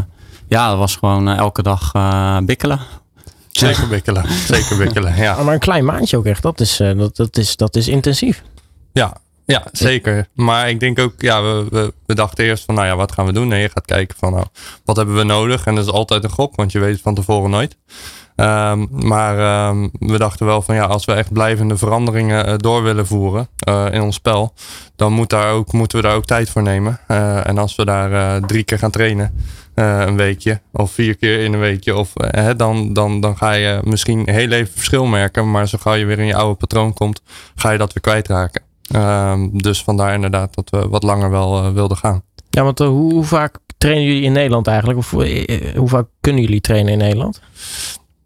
[0.48, 2.80] ja, dat was gewoon elke dag eh, bikkelen.
[3.52, 4.32] Zeker bikkelen.
[4.32, 5.44] Zeker bikkelen, ja.
[5.44, 6.42] Maar een klein maandje ook echt.
[6.42, 8.44] Dat is, eh, dat, dat is, dat is intensief.
[8.92, 10.28] Ja, ja, zeker.
[10.34, 13.34] Maar ik denk ook, ja, we, we, dachten eerst van, nou ja, wat gaan we
[13.34, 13.48] doen?
[13.48, 14.46] Nee, je gaat kijken van, nou,
[14.86, 15.66] wat hebben we nodig?
[15.66, 17.78] En dat is altijd een gok, want je weet het van tevoren nooit.
[18.36, 22.84] Ehm, maar ehm, we dachten wel van, ja, als we echt blijvende veranderingen eh, door
[22.84, 24.54] willen voeren eh, in ons spel,
[24.96, 27.00] dan moet daar ook, moeten we daar ook tijd voor nemen.
[27.08, 29.38] Eh, en als we daar drie keer gaan trainen,
[29.74, 33.80] een weekje, of vier keer in een weekje, of, hè, dan, dan, dan ga je
[33.84, 35.52] misschien heel even verschil merken.
[35.52, 37.22] Maar zo gauw je weer in je oude patroon komt,
[37.56, 38.62] ga je dat weer kwijtraken.
[38.92, 42.24] Ehm, dus vandaar inderdaad dat we wat langer wel eh, wilden gaan.
[42.50, 45.00] Ja, want eh, hoe, hoe vaak trainen jullie in Nederland eigenlijk?
[45.00, 47.42] Of eh, hoe vaak kunnen jullie trainen in Nederland?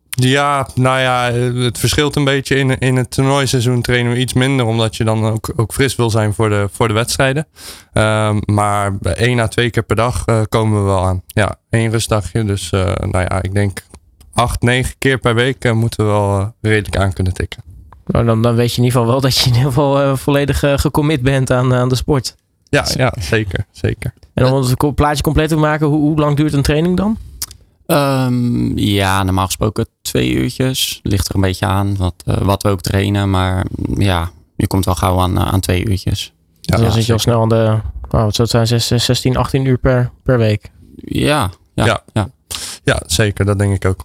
[0.10, 1.32] Ja, nou ja,
[1.63, 2.56] het verschilt een beetje.
[2.56, 6.10] In, in het toernooiseizoen trainen we iets minder, omdat je dan ook, ook fris wil
[6.10, 7.48] zijn voor de, voor de wedstrijden.
[7.93, 11.22] Ehm, maar één à twee keer per dag komen we wel aan.
[11.28, 12.46] Ja, één rustdagje.
[12.46, 13.84] Dus nou ja, ik denk
[14.34, 17.77] acht, negen keer per week moeten we wel redelijk aan kunnen tikken.
[18.08, 20.15] Nou, dan, dan weet je in ieder geval wel dat je in ieder geval eh,
[20.15, 22.36] volledig eh, gecommit bent aan, aan de sport.
[22.70, 24.13] Ja, ja zeker, zeker.
[24.34, 27.17] En om het plaatje compleet te maken, hoe, hoe lang duurt een training dan?
[27.86, 31.00] Ehm, ja, normaal gesproken twee uurtjes.
[31.04, 33.30] Ligt er een beetje aan wat, eh, wat we ook trainen.
[33.30, 33.65] Maar
[33.98, 36.34] ja, je komt wel gauw aan, eh, aan twee uurtjes.
[36.62, 37.78] Ja, Dus dan zit je al snel aan de,
[38.10, 40.72] wat zou het zijn, zes- 16, 18 uur per, per week.
[40.96, 42.04] Ja, ja, Ja.
[42.13, 42.30] ja.
[42.84, 43.46] Ja, zeker.
[43.46, 44.04] Dat denk ik ook.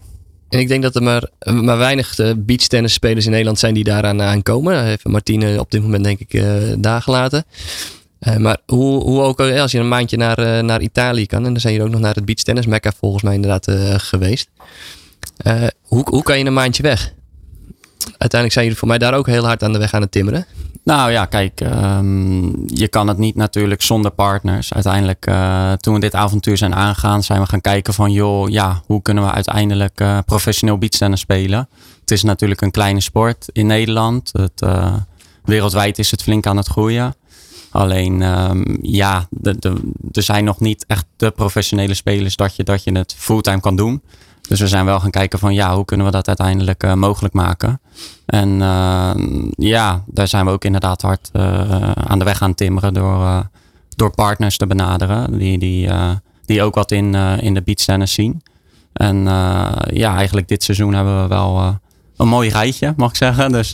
[0.53, 4.23] En ik denk dat er maar, maar weinig uh, beachtennisspelers in Nederland zijn die daaraan
[4.23, 4.85] aankomen.
[4.85, 7.45] Heeft Martine op dit moment denk ik uh, daar gelaten.
[8.38, 11.45] Maar hoe, hoe ook als je een maandje naar, naar Italië kan.
[11.45, 13.71] En dan zijn jullie ook nog naar het beachtennis Mecca volgens mij inderdaad
[14.03, 14.49] geweest.
[15.83, 17.12] hoe, hoe kan je een maandje weg?
[17.99, 20.47] Uiteindelijk zijn jullie voor mij daar ook heel hard aan de weg aan het timmeren.
[20.85, 24.75] Nou ja, kijk, um, je kan het niet natuurlijk zonder partners.
[24.75, 28.83] Uiteindelijk, uh, toen we dit avontuur zijn aangegaan, zijn we gaan kijken van, joh, ja,
[28.87, 31.68] hoe kunnen we uiteindelijk uh, professioneel beachtennis spelen?
[32.01, 34.31] Het is natuurlijk een kleine sport in Nederland.
[34.33, 34.95] Het, uh,
[35.45, 37.14] wereldwijd is het flink aan het groeien.
[37.71, 39.29] Alleen, um, ja,
[40.12, 43.77] er zijn nog niet echt de professionele spelers dat je, dat je het fulltime kan
[43.77, 44.03] doen.
[44.49, 47.81] Dus we zijn wel gaan kijken van ja, hoe kunnen we dat uiteindelijk mogelijk maken.
[48.27, 49.11] En uh,
[49.57, 53.49] ja, daar zijn we ook inderdaad hard uh, aan de weg aan timmeren door,
[53.97, 55.39] door partners te benaderen.
[55.39, 55.89] Die, die,
[56.45, 58.43] die ook wat in, in de beachtennis zien.
[58.93, 59.25] En
[59.91, 61.79] ja, eigenlijk dit seizoen hebben we wel
[62.17, 63.53] een mooi rijtje, mag ik zeggen.
[63.53, 63.71] Dus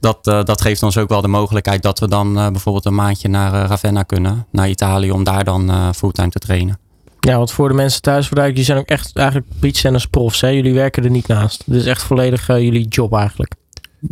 [0.00, 3.68] dat, dat geeft ons ook wel de mogelijkheid dat we dan bijvoorbeeld een maandje naar
[3.68, 4.46] Ravenna kunnen.
[4.50, 6.78] Naar Italië om daar dan fulltime te trainen.
[7.26, 10.40] Ja, want voor de mensen thuis, voor jullie zijn ook echt eigenlijk beachtennis profs.
[10.40, 10.48] Hè?
[10.48, 11.62] Jullie werken er niet naast.
[11.66, 13.52] Dit is echt volledig uh, jullie job eigenlijk.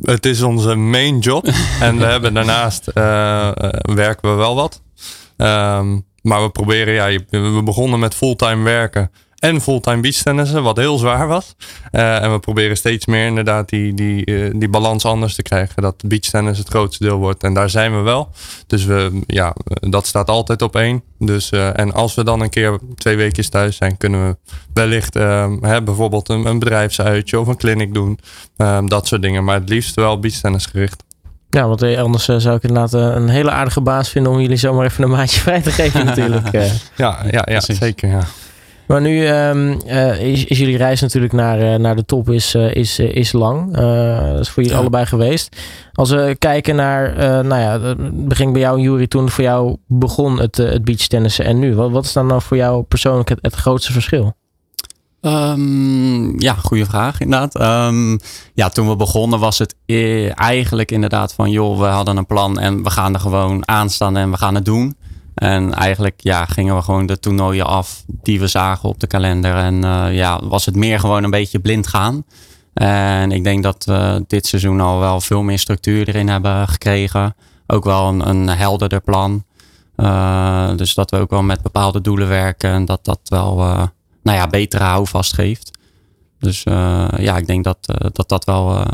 [0.02, 1.46] Het is onze main job.
[1.80, 3.04] en we hebben daarnaast uh,
[3.62, 4.82] uh, werken we wel wat.
[5.36, 9.10] Um, maar we proberen, ja, we begonnen met fulltime werken
[9.44, 11.56] en fulltime beachtennissen, wat heel zwaar was.
[11.92, 15.82] Uh, en we proberen steeds meer inderdaad die, die, uh, die balans anders te krijgen.
[15.82, 17.42] Dat beachtennis het grootste deel wordt.
[17.42, 18.28] En daar zijn we wel.
[18.66, 21.02] Dus we, ja, dat staat altijd op één.
[21.18, 24.36] Dus, uh, en als we dan een keer twee weken thuis zijn, kunnen we
[24.72, 28.18] wellicht hè, bijvoorbeeld een, een bedrijfsuitje of een clinic doen.
[28.86, 29.44] dat soort dingen.
[29.44, 31.02] Maar het liefst wel beachtennis gericht.
[31.50, 35.04] Ja, want anders zou ik inderdaad een hele aardige baas vinden om jullie zomaar even
[35.04, 36.52] een maandje vrij te geven natuurlijk.
[36.52, 36.64] Uh.
[36.96, 38.26] Ja, ja, ja zeker ja.
[38.86, 42.54] Maar nu um, uh, is, is, jullie reis natuurlijk naar, uh, naar de top is,
[42.54, 43.76] uh, is, is lang.
[43.76, 44.78] dat is voor jullie ja.
[44.78, 45.56] allebei geweest.
[45.92, 49.76] Als we kijken naar, nou ja, het begin bij jou en Jury toen voor jou
[49.86, 51.74] begon het, het beachtennissen en nu.
[51.74, 54.34] Wat, wat is dan nou voor jou persoonlijk het, het grootste verschil?
[55.24, 57.60] Um, ja, goede vraag inderdaad.
[57.88, 58.18] Um,
[58.54, 59.74] ja, toen we begonnen was het
[60.34, 64.16] eigenlijk inderdaad van joh, we hadden een plan en we gaan er gewoon aan staan
[64.16, 64.96] en we gaan het doen.
[65.34, 69.56] En eigenlijk ja, gingen we gewoon de toernooien af die we zagen op de kalender.
[69.56, 72.24] En uh, ja, was het meer gewoon een beetje blind gaan.
[72.74, 77.34] En ik denk dat we dit seizoen al wel veel meer structuur erin hebben gekregen.
[77.66, 79.44] Ook wel een, helderder plan.
[79.96, 82.70] Uh, dus dat we ook wel met bepaalde doelen werken.
[82.70, 83.82] En dat dat wel uh,
[84.22, 85.78] nou ja, betere houvast geeft.
[86.38, 87.78] Dus ja, ik denk dat
[88.12, 88.86] dat, dat, wel,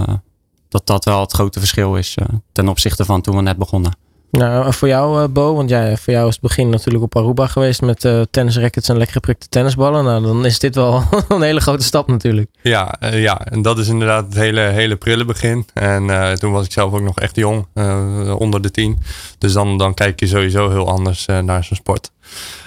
[0.69, 2.17] dat dat wel het grote verschil is
[2.53, 3.93] ten opzichte van toen we net begonnen.
[4.31, 7.47] Nou, voor jou, uh, Bo, want ja, voor jou is het begin natuurlijk op Aruba
[7.47, 10.05] geweest met uh, tennisrackets en lekker geprikte tennisballen.
[10.05, 12.51] Nou, dan is dit wel een hele grote stap natuurlijk.
[12.63, 15.67] Ja, uh, ja, en dat is inderdaad het hele, hele prille begin.
[15.75, 17.67] En toen was ik zelf ook nog echt jong,
[18.39, 18.99] onder de tien.
[19.39, 22.11] Dus dan, dan kijk je sowieso heel anders naar zo'n sport.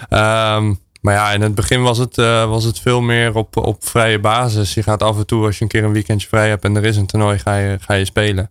[0.09, 4.19] Um, maar ja, in het begin was het, was het veel meer op, op vrije
[4.19, 4.73] basis.
[4.73, 6.85] Je gaat af en toe, als je een keer een weekendje vrij hebt en er
[6.85, 8.49] is een toernooi, ga je, ga je spelen.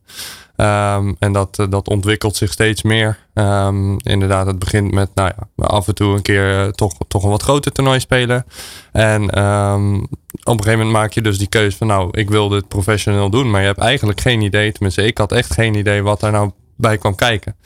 [0.63, 3.19] Um, en dat, uh, dat ontwikkelt zich steeds meer.
[3.35, 7.23] Um, inderdaad, het begint met nou ja, af en toe een keer uh, toch, toch
[7.23, 8.47] een wat groter toernooi spelen.
[8.93, 10.09] En um, op
[10.43, 13.51] een gegeven moment maak je dus die keuze van nou, ik wil dit professioneel doen.
[13.51, 16.51] Maar je hebt eigenlijk geen idee, tenminste ik had echt geen idee wat daar nou
[16.77, 17.57] bij kwam kijken.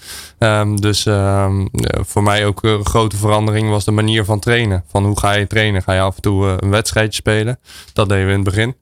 [0.75, 4.85] Dus um, voor mij ook een grote verandering was de manier van trainen.
[4.87, 5.83] Van hoe ga je trainen?
[5.83, 7.59] Ga je af en toe een wedstrijdje spelen?
[7.93, 8.77] Dat deden we in het begin.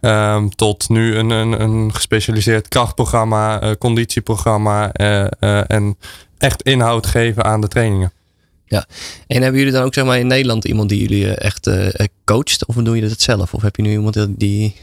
[0.00, 5.96] Um, tot nu een, een, een gespecialiseerd krachtprogramma, uh, conditieprogramma uh, en
[6.38, 8.12] echt inhoud geven aan de trainingen.
[8.64, 8.86] Ja,
[9.26, 11.70] en hebben jullie dan ook zeg maar in Nederland iemand die jullie echt
[12.24, 12.66] coacht?
[12.66, 13.54] Of doen jullie dat zelf?
[13.54, 14.76] Of heb je nu iemand die,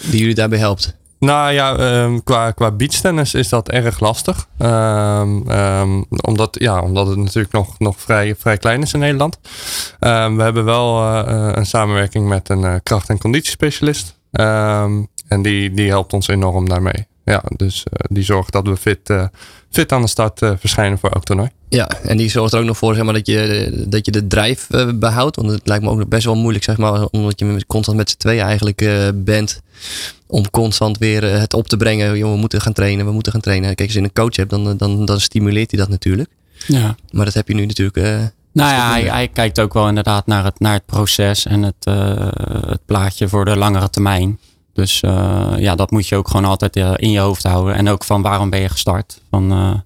[0.00, 0.98] die jullie daarbij helpt?
[1.18, 4.48] Nou ja, um, qua, qua beachtennis is dat erg lastig.
[4.58, 9.38] Um, um, omdat, ja, omdat het natuurlijk nog, nog vrij, vrij klein is in Nederland.
[9.98, 14.18] we hebben wel uh, een samenwerking met een uh, kracht- en conditiespecialist.
[14.30, 17.06] En die, die helpt ons enorm daarmee.
[17.24, 19.14] Ja, dus uh, die zorgt dat we fit,
[19.70, 21.50] fit aan de start verschijnen voor elk toernooi.
[21.68, 24.26] Ja, en die zorgt er ook nog voor zeg maar, dat, je, dat je de
[24.26, 25.36] drijf behoudt.
[25.36, 28.10] Want het lijkt me ook nog best wel moeilijk, zeg maar, omdat je constant met
[28.10, 29.62] z'n tweeën eigenlijk bent
[30.30, 32.18] om constant weer eh, het op te brengen.
[32.18, 33.74] Jongen, we moeten gaan trainen, we moeten gaan trainen.
[33.74, 36.30] Kijk, als je een coach hebt, dan, dan, dan stimuleert hij dat natuurlijk.
[36.66, 36.96] Ja.
[37.10, 38.32] Maar dat heb je nu natuurlijk.
[38.52, 41.86] Nou ja, hij, hij, kijkt ook wel inderdaad naar het, naar het proces en het,
[41.88, 42.28] uh,
[42.66, 44.38] het plaatje voor de langere termijn.
[44.72, 47.74] Dus uh, ja, dat moet je ook gewoon altijd in je hoofd houden.
[47.74, 49.20] En ook van waarom ben je gestart.
[49.30, 49.82] Van,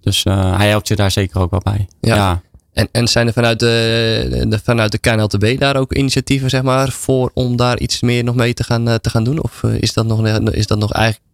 [0.00, 1.88] dus hij helpt je daar zeker ook wel bij.
[2.00, 2.14] Ja.
[2.14, 2.42] ja.
[2.74, 6.90] En, en zijn er vanuit de, de, vanuit de KNLTB daar ook initiatieven zeg maar,
[6.90, 9.42] voor om daar iets meer nog mee te gaan, eh, te gaan doen?
[9.42, 11.24] Of eh, is dat nog, is dat nog eigenlijk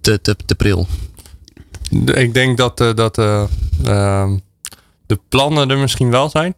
[0.00, 0.86] te, te, te pril?
[2.04, 4.32] Ik denk dat, uh, dat uh,
[5.06, 6.54] de plannen er misschien wel zijn.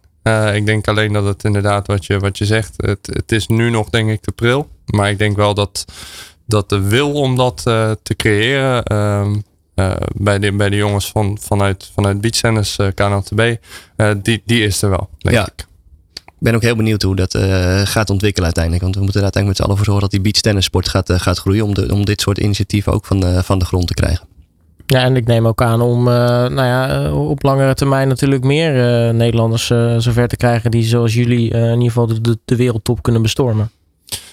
[0.55, 3.71] ik denk alleen dat het inderdaad wat je, wat je zegt, het, het is nu
[3.71, 4.69] nog denk ik te pril.
[4.87, 5.85] Maar ik denk wel dat,
[6.47, 7.63] dat de wil om dat
[8.03, 9.35] te creëren ehm,
[9.75, 13.57] uh, bij, de, bij de jongens van, vanuit, vanuit Beach Tennis, KNLTB,
[14.23, 15.47] die, die is er wel, denk ja.
[15.47, 15.67] ik.
[16.27, 17.39] Ik ben ook heel benieuwd hoe dat
[17.89, 18.83] gaat ontwikkelen uiteindelijk.
[18.83, 20.89] Want we moeten er uiteindelijk met z'n allen voor zorgen dat die beach tennis sport
[20.89, 21.65] gaat, gaat groeien.
[21.65, 24.28] Om, de, om dit soort initiatieven ook van, van de grond te krijgen.
[24.91, 28.73] Ja, en ik neem ook aan om nou ja, op langere termijn natuurlijk meer
[29.15, 29.67] Nederlanders
[30.05, 33.71] zover te krijgen die zoals jullie in ieder geval de, de wereldtop kunnen bestormen.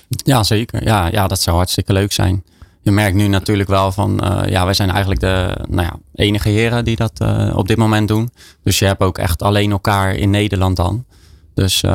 [0.08, 0.84] Ja, zeker.
[0.84, 2.44] Ja, ja, dat zou hartstikke leuk zijn
[2.86, 6.86] je merkt nu natuurlijk wel van, ja, wij zijn eigenlijk de nou ja, enige heren
[6.86, 7.20] die dat
[7.54, 8.30] op dit moment doen.
[8.63, 11.06] Dus je hebt ook echt alleen elkaar in Nederland dan.
[11.54, 11.91] Dus uh,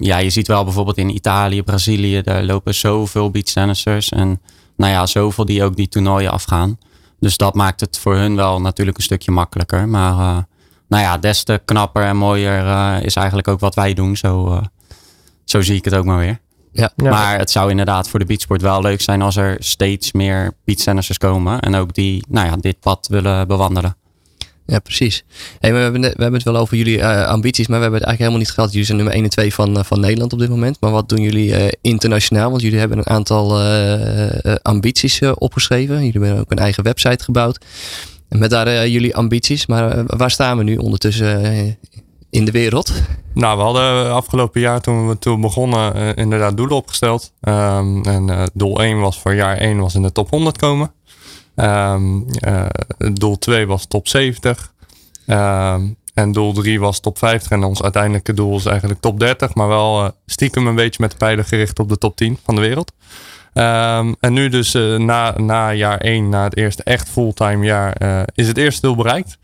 [0.00, 4.08] ja, je ziet wel bijvoorbeeld in Italië, Brazilië, daar lopen zoveel beachtennissers.
[4.08, 4.40] En
[4.76, 6.78] nou ja, zoveel die ook die toernooien afgaan.
[7.20, 9.88] Dus dat maakt het voor hun wel natuurlijk een stukje makkelijker.
[9.88, 10.42] Maar uh,
[10.88, 12.62] nou ja, des te knapper en mooier
[13.04, 14.16] is eigenlijk ook wat wij doen.
[14.16, 14.62] Zo,
[15.44, 16.40] zo zie ik het ook maar weer.
[16.72, 16.90] Ja.
[16.96, 21.18] Maar het zou inderdaad voor de beachsport wel leuk zijn als er steeds meer beachtennisers
[21.18, 21.60] komen.
[21.60, 23.96] En ook die nou ja, dit pad willen bewandelen.
[24.70, 25.24] Ja, precies.
[25.60, 28.18] We, hebben, we hebben het wel over jullie uh, ambities, maar we hebben het eigenlijk
[28.18, 28.70] helemaal niet gehad.
[28.70, 30.76] Jullie zijn nummer 1 en 2 van, uh, van Nederland op dit moment.
[30.80, 32.50] Maar wat doen jullie uh, internationaal?
[32.50, 33.60] Want jullie hebben een aantal
[34.62, 36.04] ambities opgeschreven.
[36.04, 37.64] Jullie hebben ook een eigen website gebouwd.
[38.28, 39.66] Met daar jullie ambities.
[39.66, 41.78] Maar waar staan we nu ondertussen
[42.30, 42.92] in de wereld?
[43.34, 47.32] Nou, we hadden afgelopen jaar toen we toen begonnen inderdaad doelen opgesteld.
[47.40, 50.92] Um, en doel 1 was voor jaar 1 was in de top 100 komen.
[51.60, 52.66] Um, uh,
[53.12, 54.72] doel 2 was top 70.
[55.26, 57.50] Um, en doel 3 was top 50.
[57.50, 59.54] En ons uiteindelijke doel is eigenlijk top 30.
[59.54, 62.54] Maar wel uh, stiekem een beetje met de pijlen gericht op de top 10 van
[62.54, 62.92] de wereld.
[63.54, 68.26] Um, en nu dus uh, na, na jaar 1, na het eerste echt fulltime jaar,
[68.34, 69.38] is het eerste doel bereikt.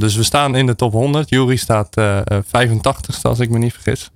[0.00, 1.28] Dus we staan in de top 100.
[1.28, 2.00] Jury staat
[2.46, 4.10] 85ste als ik me niet vergis.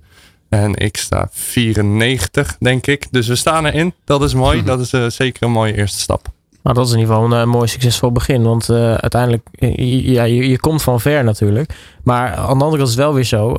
[0.49, 3.07] En ik sta 94, denk ik.
[3.11, 3.93] Dus we staan erin.
[4.05, 4.63] Dat is mooi.
[4.73, 6.35] Dat is zeker een mooie eerste stap.
[6.63, 8.43] Nou, dat is in ieder geval een, een mooi succesvol begin.
[8.43, 9.47] Want uh, uiteindelijk,
[9.79, 11.73] ja, je, komt van ver natuurlijk.
[12.03, 13.51] Maar aan de andere kant is het wel weer zo.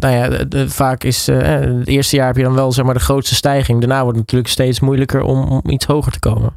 [0.00, 3.34] Nou ja, vaak is het eerste jaar heb je dan wel zeg maar, de grootste
[3.34, 3.80] stijging.
[3.80, 6.56] Daarna wordt het natuurlijk steeds moeilijker om, om iets hoger te komen.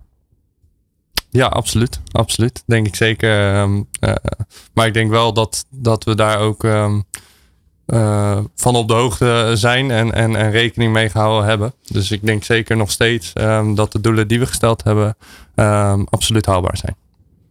[1.30, 2.00] Ja, absoluut.
[2.12, 2.64] Absoluut.
[2.66, 3.60] Denk ik zeker.
[3.60, 3.88] Um,
[4.74, 7.04] maar ik denk wel dat, dat we daar ook um,
[7.94, 11.74] uh, van op de hoogte zijn en, en, en rekening mee gehouden hebben.
[11.88, 15.16] Dus ik denk zeker nog steeds um, dat de doelen die we gesteld hebben
[15.56, 16.96] um, absoluut haalbaar zijn.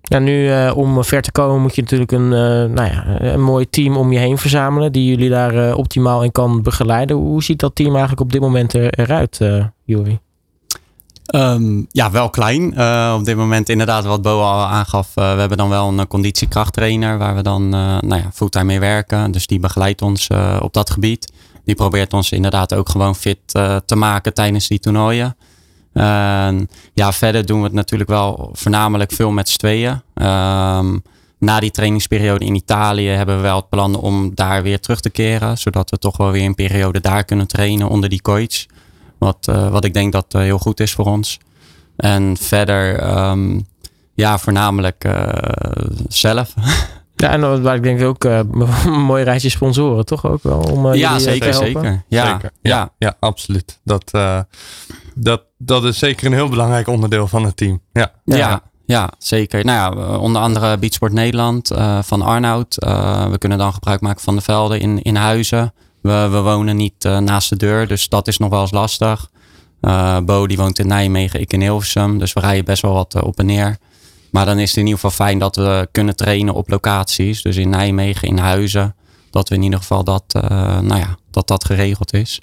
[0.03, 3.43] Ja, nu uh, om ver te komen moet je natuurlijk een, uh, nou ja, een
[3.43, 4.93] mooi team om je heen verzamelen.
[4.93, 7.17] Die jullie daar optimaal in kan begeleiden.
[7.17, 9.41] Hoe ziet dat team eigenlijk op dit moment er, eruit,
[9.85, 10.21] Jury?
[11.35, 12.75] Um, ja, wel klein.
[12.77, 15.09] Uh, op dit moment inderdaad wat Bo al aangaf.
[15.09, 18.81] Uh, we hebben dan wel een conditiekrachttrainer waar we dan uh, nou ja, fulltime mee
[18.81, 19.31] werken.
[19.31, 20.29] Dus die begeleidt ons
[20.61, 21.33] op dat gebied.
[21.65, 23.39] Die probeert ons inderdaad ook gewoon fit
[23.85, 25.37] te maken tijdens die toernooien.
[26.95, 30.03] ja, verder doen we het natuurlijk wel voornamelijk veel met z'n tweeën.
[30.15, 31.03] Um,
[31.39, 35.11] na die trainingsperiode in Italië hebben we wel het plan om daar weer terug te
[35.11, 35.59] keren.
[35.59, 38.67] Zodat we toch wel weer een periode daar kunnen trainen onder die coach.
[39.21, 41.39] Wat, uh, wat ik denk dat uh, heel goed is voor ons.
[41.97, 43.67] En verder, um,
[44.15, 45.29] ja, voornamelijk uh,
[46.09, 46.55] zelf.
[47.15, 48.25] Ja, en waar ik denk ook
[48.85, 50.59] een mooi rijtje sponsoren, toch ook wel?
[50.59, 52.05] Om, ja, zeker, zeker.
[52.09, 52.51] Ja, zeker.
[52.61, 52.93] Ja, ja.
[52.99, 53.81] ja absoluut.
[53.85, 54.11] Dat,
[55.15, 57.81] dat, dat is zeker een heel belangrijk onderdeel van het team.
[57.93, 58.37] Ja, ja.
[58.37, 58.63] ja.
[58.87, 59.65] Ja, zeker.
[59.65, 62.75] Nou ja, onder andere Beachsport Nederland van Arnoud.
[63.31, 65.73] we kunnen dan gebruik maken van de velden in, in Huizen.
[66.01, 69.31] We, we wonen niet uh, naast de deur, dus dat is nog wel eens lastig.
[69.81, 72.19] Uh, Bo die woont in Nijmegen, ik in Hilversum.
[72.19, 73.79] Dus we rijden best wel wat uh, op en neer.
[74.31, 77.43] Maar dan is het in ieder geval fijn dat we kunnen trainen op locaties.
[77.43, 78.95] Dus in Nijmegen, in Huizen.
[79.31, 80.25] Dat we in ieder geval dat,
[80.81, 82.41] nou ja, dat, dat geregeld is.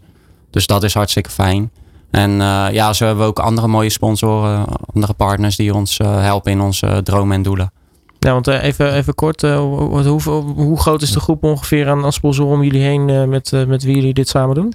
[0.50, 1.72] Dus dat is hartstikke fijn.
[2.12, 2.32] En
[2.72, 7.02] ja, zo hebben we ook andere mooie sponsoren, andere partners die ons helpen in onze
[7.04, 7.72] dromen en doelen.
[8.20, 10.22] Ja, want uh, even, even kort, uh, hoe,
[10.56, 13.84] hoe, groot is de groep ongeveer aan, aan sponsoren om jullie heen uh, met, met
[13.84, 14.74] wie jullie dit samen doen?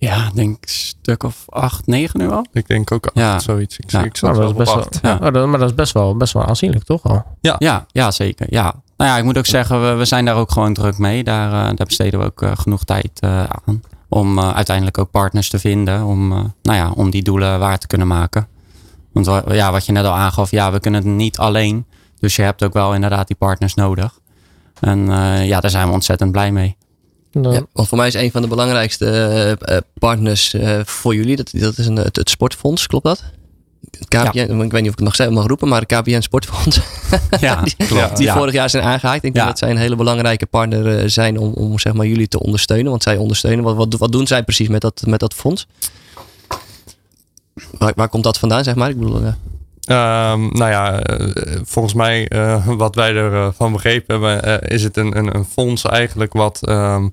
[0.00, 2.46] Ja, ik denk een stuk of acht, negen nu al.
[2.52, 3.38] Ik denk ook acht, ja.
[3.38, 3.78] zoiets.
[3.78, 4.04] Ik, ja.
[4.04, 5.26] ik zat nou, dat is best wel, ja.
[5.26, 7.24] oh, dat, maar dat is best wel, best wel aanzienlijk, toch al?
[7.40, 8.46] Ja, ja, ja zeker.
[8.50, 8.74] Ja.
[8.96, 11.24] Nou ja, ik moet ook zeggen, we, we zijn daar ook gewoon druk mee.
[11.24, 13.82] Daar, daar besteden we ook genoeg tijd aan.
[14.08, 16.04] Om uiteindelijk ook partners te vinden.
[16.04, 16.28] Om,
[16.62, 18.48] nou ja, om die doelen waar te kunnen maken.
[19.12, 21.86] Want ja, wat je net al aangaf, ja, we kunnen het niet alleen.
[22.20, 24.18] Dus je hebt ook wel inderdaad die partners nodig.
[24.80, 26.76] En uh, ja, daar zijn we ontzettend blij mee.
[27.30, 31.50] Ja, want voor mij is een van de belangrijkste uh, partners uh, voor jullie, dat,
[31.52, 33.24] dat is een, het, het sportfonds, klopt dat?
[33.90, 34.44] Het KPN, ja.
[34.44, 36.80] ik weet niet of ik het nog mag roepen, maar het KPN Sportfonds.
[37.40, 38.16] Ja, die, klopt.
[38.16, 39.24] die vorig jaar zijn aangehaakt.
[39.24, 42.40] Ik denk dat zij een hele belangrijke partner zijn om, om zeg maar, jullie te
[42.40, 42.90] ondersteunen.
[42.90, 43.64] Want zij ondersteunen.
[43.64, 45.66] Wat, wat, wat doen zij precies met dat, met dat fonds?
[47.78, 48.90] Waar, waar komt dat vandaan, zeg maar?
[48.90, 49.34] Ik bedoel,
[49.88, 51.02] Um, nou ja,
[51.64, 55.44] volgens mij, uh, wat wij ervan van begrepen hebben, uh, is het een, een, een,
[55.44, 57.12] fonds eigenlijk wat, um,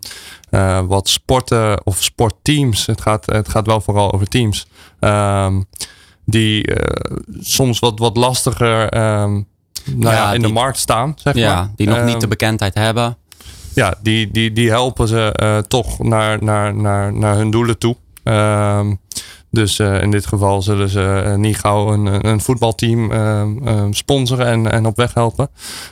[0.52, 4.68] uh, wat sporten of sportteams, het gaat, het gaat wel vooral over teams,
[5.00, 5.66] um,
[6.26, 6.70] die
[7.40, 9.46] soms wat, wat lastiger nou
[9.86, 11.14] ja, ja, in die, de markt staan.
[11.16, 11.72] Zeg ja, maar.
[11.76, 13.18] die nog niet de bekendheid hebben.
[13.74, 17.96] Ja, die, die, die helpen ze toch naar, naar, naar, naar hun doelen toe.
[19.58, 24.46] Dus uh, in dit geval zullen ze uh, niet gauw een, een voetbalteam uh, sponsoren
[24.46, 25.50] en, en op weg helpen.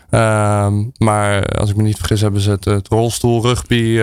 [0.09, 4.01] Ehm, maar als ik me niet vergis, hebben ze het, het rolstoel rugby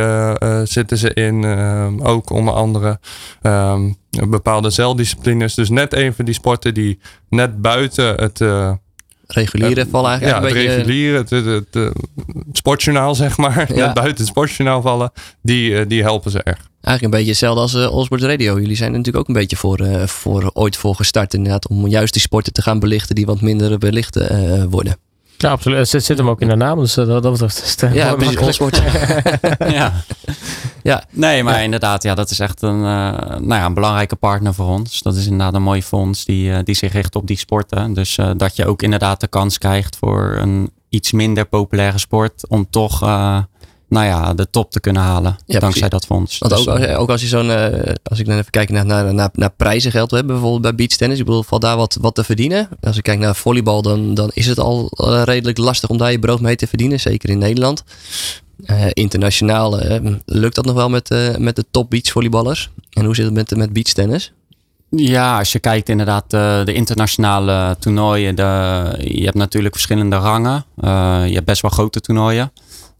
[0.64, 1.44] zitten ze in.
[1.44, 2.98] Ehm, ook onder andere
[3.42, 3.92] ehm,
[4.28, 5.54] bepaalde zeldisciplines.
[5.54, 6.98] Dus net even die sporten die
[7.28, 8.40] net buiten het
[9.32, 10.40] reguliere vallen eigenlijk.
[10.40, 10.76] Ja, het beetje...
[10.76, 11.92] reguliere, het, het, het, het,
[12.52, 13.74] sportjournaal zeg maar.
[13.74, 13.92] Ja.
[13.92, 16.70] buiten het sportjournaal vallen, die, die helpen ze erg.
[16.80, 18.60] Eigenlijk een beetje hetzelfde als uh, Allsport Radio.
[18.60, 21.68] Jullie zijn er natuurlijk ook een beetje voor, uh, voor ooit voor gestart inderdaad.
[21.68, 24.96] Om juist die sporten te gaan belichten die wat minder belicht uh, worden.
[25.42, 25.78] Ja, absoluut.
[25.78, 26.78] Het zit, zit hem ook in de naam.
[26.78, 28.38] Dus dat, dat betreft is het Ja, precies.
[28.38, 28.82] Allsport.
[29.58, 29.92] ja.
[30.82, 31.04] ja.
[31.10, 31.60] Nee, maar ja.
[31.60, 32.02] inderdaad.
[32.02, 35.02] Ja, dat is echt een, nou ja, een belangrijke partner voor ons.
[35.02, 37.92] Dat is inderdaad een mooi fonds die, die zich richt op die sporten.
[37.92, 42.48] Dus dat je ook inderdaad de kans krijgt voor een iets minder populaire sport.
[42.48, 43.00] Om toch
[43.92, 45.36] nou ja, de top te kunnen halen.
[45.46, 45.90] Ja, dankzij precies.
[45.90, 46.38] dat fonds.
[46.38, 48.86] Want Dus, ook, als, ook als je zo'n, eh, als ik dan even kijk naar,
[48.86, 51.18] naar, naar, naar prijzengeld hebben, bijvoorbeeld bij beachtennis.
[51.18, 52.68] Ik bedoel, valt daar wat, wat te verdienen?
[52.80, 56.10] Als ik kijk naar volleybal, dan, dan is het al eh, redelijk lastig om daar
[56.10, 57.00] je brood mee te verdienen.
[57.00, 57.84] Zeker in Nederland.
[58.64, 62.70] Eh, internationaal eh, lukt dat nog wel met, eh, met de top beachvolleyballers.
[62.90, 64.32] En hoe zit het met, met beachtennis?
[64.88, 68.34] Ja, als je kijkt inderdaad uh, de internationale toernooien.
[68.34, 68.42] De,
[68.98, 70.64] je hebt natuurlijk verschillende rangen.
[71.28, 72.52] Je hebt best wel grote toernooien.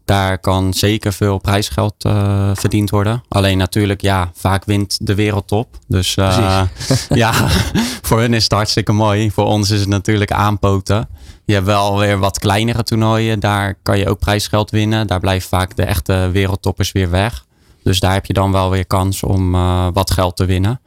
[0.05, 3.23] Daar kan zeker veel prijsgeld uh, verdiend worden.
[3.27, 5.77] Alleen natuurlijk, ja, vaak wint de wereldtop.
[5.87, 6.13] Dus
[7.09, 7.33] ja,
[8.07, 9.31] voor hun is het hartstikke mooi.
[9.31, 11.09] Voor ons is het natuurlijk aanpoten.
[11.45, 13.39] Je hebt wel weer wat kleinere toernooien.
[13.39, 15.07] Daar kan je ook prijsgeld winnen.
[15.07, 17.45] Daar blijven vaak de echte wereldtoppers weer weg.
[17.83, 20.81] Dus daar heb je dan wel weer kans om uh, wat geld te winnen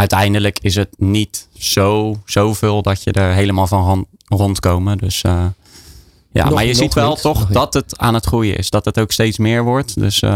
[0.00, 4.98] uiteindelijk is het niet zo, zoveel dat je er helemaal van rondkomen.
[4.98, 5.22] Dus
[6.32, 7.20] ja, nog, maar je ziet wel niet.
[7.20, 8.70] toch dat het aan het groeien is.
[8.70, 10.00] Dat het ook steeds meer wordt.
[10.00, 10.30] Dus uh,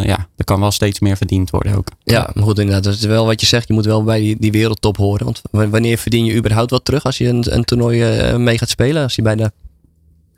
[0.00, 1.88] ja, er kan wel steeds meer verdiend worden ook.
[2.02, 2.84] Ja, maar goed inderdaad.
[2.84, 3.68] Dat is wel wat je zegt.
[3.68, 5.24] Je moet wel bij die, die wereldtop horen.
[5.24, 8.68] Want wanneer verdien je überhaupt wat terug als je een, een toernooi uh, mee gaat
[8.68, 9.02] spelen?
[9.02, 9.52] Als je bij de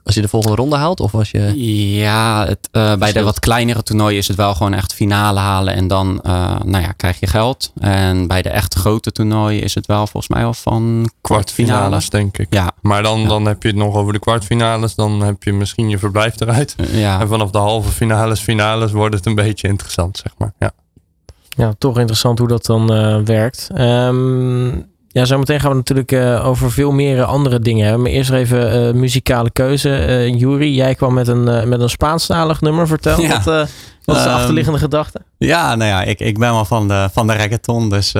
[0.07, 1.01] als je de volgende ronde haalt?
[1.01, 1.65] Of als je...
[1.95, 5.75] Ja, het, uh, bij de wat kleinere toernooien is het wel gewoon echt finale halen.
[5.75, 7.73] En dan uh, nou ja, krijg je geld.
[7.79, 12.39] En bij de echt grote toernooien is het wel volgens mij al van kwartfinales, denk
[12.39, 12.47] ik.
[12.51, 12.71] Ja.
[12.81, 13.29] Maar dan, ja.
[13.29, 14.95] dan heb je het nog over de kwartfinales.
[14.95, 16.75] Dan heb je misschien je verblijf eruit.
[16.91, 17.21] Ja.
[17.21, 20.53] En vanaf de halve finales, finales wordt het een beetje interessant, zeg maar.
[20.59, 20.71] Ja,
[21.49, 23.69] ja toch interessant hoe dat dan uh, werkt.
[23.79, 28.03] Um, ja, zometeen gaan we natuurlijk uh, over veel meer andere dingen hebben.
[28.03, 29.89] Maar eerst even uh, muzikale keuze.
[29.89, 32.87] Uh, Juri, jij kwam met een, met een Spaanstalig nummer.
[32.87, 33.29] Vertel, ja.
[33.29, 33.45] wat,
[34.05, 35.21] wat is de um, achterliggende gedachte?
[35.39, 37.89] Ja, nou ja, ik, ik ben wel van de, van de reggaeton.
[37.89, 38.14] Dus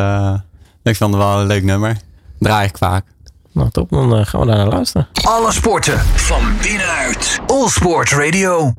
[0.83, 1.97] ik vond het wel een leuk nummer.
[2.39, 3.05] Draai ik vaak.
[3.53, 5.09] Nou top, dan gaan we daar naar luisteren.
[5.23, 7.41] Alle sporten van binnenuit.
[7.47, 8.73] All Sport Radio.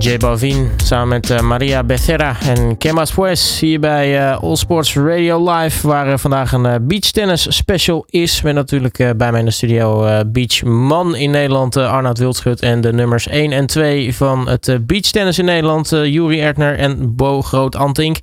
[0.00, 4.94] J Balvin samen met uh, Maria Becerra en Kemas Pues hier bij uh, All Sports
[4.94, 5.86] Radio Live.
[5.86, 8.42] Waar uh, vandaag een beach tennis special is.
[8.42, 12.60] Met natuurlijk bij mij in de studio beachman in Nederland Arnoud Wildschut.
[12.60, 15.88] En de nummers 1 en 2 van het beach tennis in Nederland.
[15.88, 18.18] Juri Ertner en Bo Groot-Antink.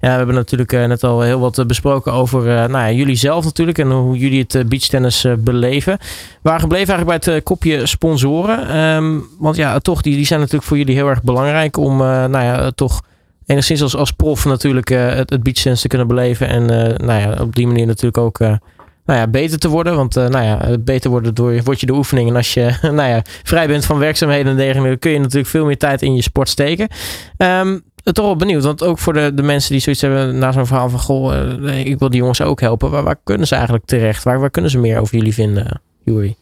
[0.00, 2.90] Ja, we hebben natuurlijk uh, net al heel wat uh, besproken over uh, nou ja,
[2.90, 5.98] jullie zelf natuurlijk en hoe jullie het beachtennis beleven.
[6.42, 8.76] Waar gebleven eigenlijk bij het kopje sponsoren?
[8.76, 12.42] Um, want ja, toch, die, die zijn natuurlijk voor jullie heel erg belangrijk om nou
[12.42, 13.00] ja, toch
[13.46, 16.48] enigszins als, als prof natuurlijk het, het beachtennis te kunnen beleven.
[16.48, 16.66] En
[17.06, 18.58] nou ja, op die manier natuurlijk ook nou
[19.04, 19.96] ja, beter te worden.
[19.96, 22.28] Want nou ja, beter worden door, word je de oefening.
[22.28, 25.64] En als je nou ja, vrij bent van werkzaamheden en dergelijke, kun je natuurlijk veel
[25.64, 26.88] meer tijd in je sport steken.
[27.36, 30.66] Um, toch wel benieuwd, want ook voor de, de mensen die zoiets hebben na zo'n
[30.66, 32.90] verhaal van goh, uh, ik wil die jongens ook helpen.
[32.90, 34.22] Waar, waar, kunnen ze eigenlijk terecht?
[34.22, 36.36] Waar, waar kunnen ze meer over jullie vinden, Juri?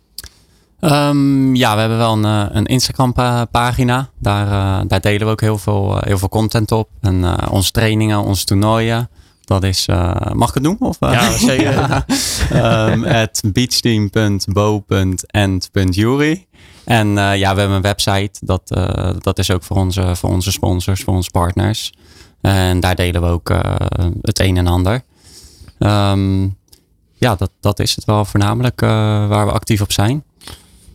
[0.80, 3.14] Um, ja, we hebben wel een, een Instagram
[3.50, 4.08] pagina.
[4.18, 6.88] Daar, uh, daar delen we ook heel veel, uh, heel veel content op.
[7.00, 9.10] En uh, onze trainingen, onze toernooien.
[9.44, 9.86] Dat is,
[10.32, 10.76] mag ik het doen?
[10.78, 11.72] Of, ja, zeker.
[11.72, 12.04] ja.
[12.92, 16.46] um, at beachteam.bo.end.jury.
[16.88, 18.30] En uh, ja, we hebben een website.
[18.40, 21.92] Dat, uh, dat is ook voor onze, voor onze sponsors, voor onze partners.
[22.40, 23.60] En daar delen we ook uh,
[24.22, 25.02] het een en ander.
[25.78, 26.56] Um,
[27.14, 30.24] ja, dat, dat is het wel voornamelijk waar we actief op zijn.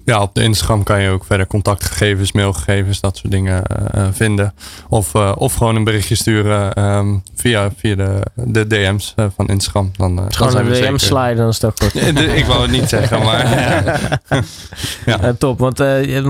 [0.05, 3.63] Ja, op de Instagram kan je ook verder contactgegevens, mailgegevens, dat soort dingen
[3.95, 4.53] uh, vinden.
[4.89, 9.47] Of, uh, of gewoon een berichtje sturen um, via, via de, de DM's uh, van
[9.47, 9.91] Instagram.
[9.97, 11.95] Dan, dan gewoon zijn een DM sliden, dan is het ook goed.
[12.39, 13.47] ik wou het niet zeggen, maar...
[15.05, 15.33] ja.
[15.37, 15.79] top, want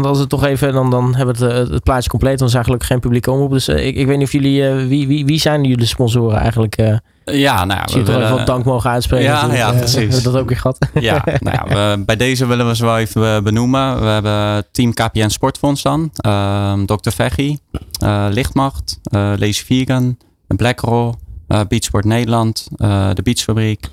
[0.05, 2.38] als het toch even, dan, dan hebben we het, het plaatje compleet.
[2.38, 3.51] Dan is eigenlijk geen publieke omroep.
[3.51, 7.01] Dus ik, ik weet niet of jullie, wie, wie, wie zijn jullie sponsoren eigenlijk?
[7.26, 7.86] Ja, nou ja.
[7.93, 8.21] We, we willen...
[8.21, 9.26] toch even dank mogen uitspreken.
[9.26, 9.95] Ja, ja precies.
[9.95, 10.78] hebben we dat ook weer gehad.
[10.99, 13.99] Ja, nou ja, we, bij deze willen we ze wel even benoemen.
[13.99, 16.11] We hebben Team KPN Sportfonds dan.
[16.26, 17.09] Uh, Dr.
[17.09, 17.59] Veggie,
[18.03, 20.17] uh, Lichtmacht, uh, Lazy Vegan,
[20.47, 21.13] Blackroll,
[21.47, 23.89] uh, Beachsport Nederland, de Beachfabriek,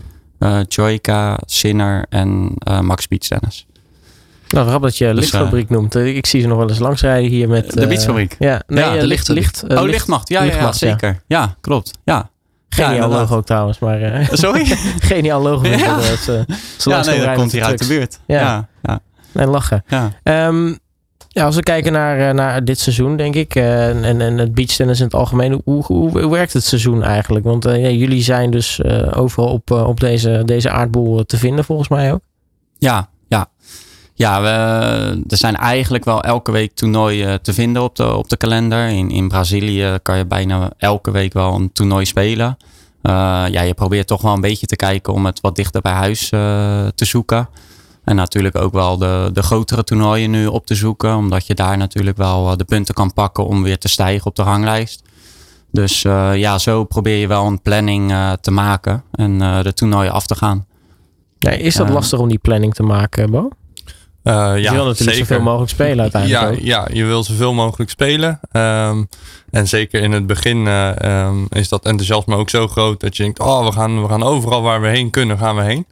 [0.68, 3.66] Joyka, Sinner en Max Beach Tennis.
[4.48, 5.94] Nou, grappig dat je dus, lichtfabriek noemt.
[5.94, 7.72] Ik zie ze nog wel eens langsrijden hier met...
[7.72, 8.36] De Beachfabriek?
[8.38, 10.28] Ja, nee, ja, de licht, licht, oh, Lichtmacht.
[10.28, 11.22] Ja, lichtmacht, ja, zeker.
[11.26, 11.90] Ja klopt.
[12.04, 12.30] Ja.
[12.74, 14.20] Geniaal ja, logo ook trouwens, maar...
[14.20, 14.64] Uh, Sorry?
[15.10, 15.66] geniaal logo.
[15.66, 18.20] Ja, dat, uh, ja nee, dat komt hier uit de buurt.
[18.26, 18.40] Ja.
[18.40, 19.00] ja, ja.
[19.32, 19.84] Nee, lachen.
[19.86, 20.46] Ja.
[20.46, 20.78] Um,
[21.28, 24.98] ja, als we kijken naar, naar dit seizoen, denk ik, uh, en, en het beachtennis
[24.98, 27.44] in het algemeen, hoe, hoe, hoe werkt het seizoen eigenlijk?
[27.44, 32.12] Want ja, jullie zijn dus overal op, op deze, deze aardbol te vinden, volgens mij
[32.12, 32.20] ook.
[32.78, 33.08] Ja,
[34.20, 34.42] ja.
[34.42, 34.48] We,
[35.28, 38.88] er zijn eigenlijk wel elke week toernooien te vinden op de, op de kalender.
[38.88, 42.56] In, in Brazilië kan je bijna elke week wel een toernooi spelen.
[43.02, 43.12] Uh,
[43.50, 46.30] ja, je probeert toch wel een beetje te kijken om het wat dichter bij huis
[46.30, 46.40] uh,
[46.94, 47.48] te zoeken.
[48.04, 51.16] En natuurlijk ook wel de, de grotere toernooien nu op te zoeken.
[51.16, 54.42] Omdat je daar natuurlijk wel de punten kan pakken om weer te stijgen op de
[54.42, 55.02] ranglijst.
[55.72, 56.02] Dus
[56.34, 60.66] ja, zo probeer je wel een planning te maken en de toernooien af te gaan.
[61.38, 63.48] Ja, is dat lastig om die planning te maken, Bo?
[64.24, 65.26] Uh, ja, je wil natuurlijk zeker.
[65.26, 66.60] zoveel mogelijk spelen uiteindelijk.
[66.60, 68.40] Ja, ja je wil zoveel mogelijk spelen.
[68.52, 69.08] Um,
[69.50, 73.22] en zeker in het begin uh, um, is dat enthousiasme ook zo groot dat je
[73.22, 75.86] denkt: oh, we gaan, we gaan overal waar we heen kunnen, gaan we heen.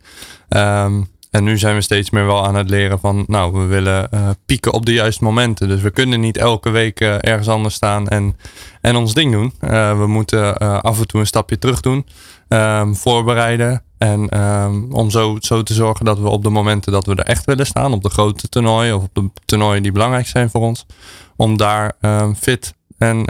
[0.48, 4.08] Um, en nu zijn we steeds meer wel aan het leren van, nou, we willen
[4.14, 5.68] uh, pieken op de juiste momenten.
[5.68, 8.36] Dus we kunnen niet elke week ergens anders staan en,
[8.80, 9.52] en ons ding doen.
[9.98, 12.06] We moeten af en toe een stapje terug doen,
[12.94, 13.82] voorbereiden.
[13.98, 17.24] En um, om zo, zo te zorgen dat we op de momenten dat we er
[17.24, 20.60] echt willen staan, op de grote toernooien of op de toernooien die belangrijk zijn voor
[20.60, 20.86] ons,
[21.36, 23.24] om daar um, fit en,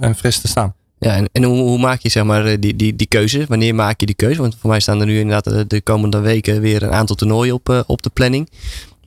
[0.00, 0.74] en fris te staan.
[0.98, 3.44] Ja, en, en hoe, maak je zeg maar eh, die, die, die keuze?
[3.48, 4.40] Wanneer maak je die keuze?
[4.40, 7.54] Want voor mij staan er nu inderdaad eh, de komende weken weer een aantal toernooien
[7.54, 8.48] op, op de planning.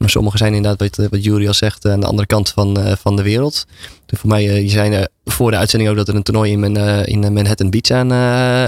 [0.00, 2.92] Maar sommige zijn inderdaad, wat, wat Jury al zegt, aan de andere kant van, uh,
[2.98, 3.66] van de wereld.
[4.06, 7.06] Dus voor mij, je zei voor de uitzending ook dat er een toernooi in, uh,
[7.06, 8.12] in Manhattan Beach aan,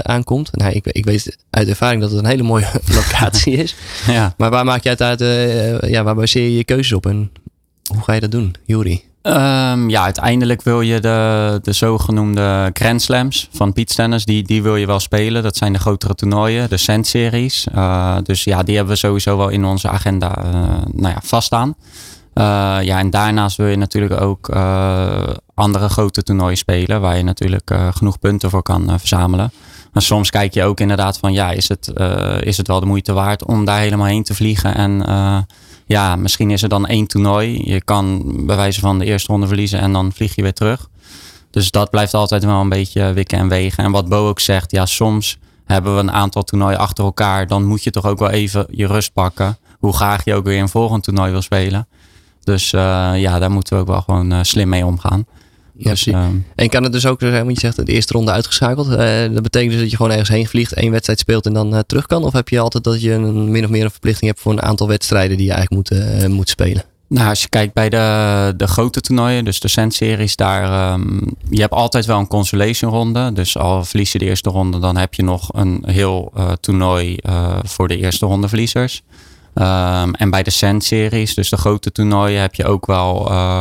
[0.05, 0.49] aankomt.
[0.57, 3.75] Nou, ik, ik weet uit ervaring dat het een hele mooie locatie is.
[4.07, 4.33] ja.
[4.37, 5.19] Maar waar maak je het uit,
[5.89, 7.31] ja, waar baseer je je keuzes op en
[7.93, 9.03] hoe ga je dat doen, Jury?
[9.27, 14.75] Um, ja, uiteindelijk wil je de, de zogenoemde Grand Slams van Tennis, die, die wil
[14.75, 15.43] je wel spelen.
[15.43, 17.67] Dat zijn de grotere toernooien, de Sand Series.
[17.75, 20.51] Uh, dus ja, die hebben we sowieso wel in onze agenda uh,
[20.91, 21.75] nou ja, vaststaan.
[22.33, 22.43] Uh,
[22.81, 24.49] ja, en daarnaast wil je natuurlijk ook
[25.53, 29.51] andere grote toernooien spelen, waar je natuurlijk genoeg punten voor kan verzamelen.
[29.91, 31.93] Maar soms kijk je ook inderdaad van, ja, is het,
[32.39, 35.05] is het wel de moeite waard om daar helemaal heen te vliegen en
[35.93, 37.61] ja, misschien is er dan één toernooi.
[37.71, 40.89] Je kan bij wijze van de eerste ronde verliezen en dan vlieg je weer terug.
[41.51, 43.83] Dus dat blijft altijd wel een beetje wikken en wegen.
[43.83, 47.47] En wat Bo ook zegt, ja, soms hebben we een aantal toernooien achter elkaar.
[47.47, 49.57] Dan moet je toch ook wel even je rust pakken.
[49.79, 51.87] Hoe graag je ook weer een volgend toernooi wil spelen.
[52.43, 52.81] Dus uh,
[53.15, 55.25] ja, daar moeten we ook wel gewoon uh, slim mee omgaan.
[55.77, 58.31] Ja, dus, ehm, en kan het dus ook zijn, want je zegt de eerste ronde
[58.31, 58.87] uitgeschakeld.
[58.87, 58.95] Uh,
[59.33, 61.79] dat betekent dus dat je gewoon ergens heen vliegt, één wedstrijd speelt en dan uh,
[61.79, 62.23] terug kan?
[62.23, 64.61] Of heb je altijd dat je een, min of meer een verplichting hebt voor een
[64.61, 66.83] aantal wedstrijden die je eigenlijk moet, uh, moet spelen?
[67.07, 71.61] Nou, als je kijkt bij de, de grote toernooien, dus de Cent-series, daar um, je
[71.61, 73.33] hebt altijd wel een consolation ronde.
[73.33, 77.17] Dus al verlies je de eerste ronde, dan heb je nog een heel toernooi
[77.63, 79.01] voor de eerste ronde verliezers.
[79.53, 83.15] Um, en bij de Cent-series, dus de grote toernooien, heb je ook wel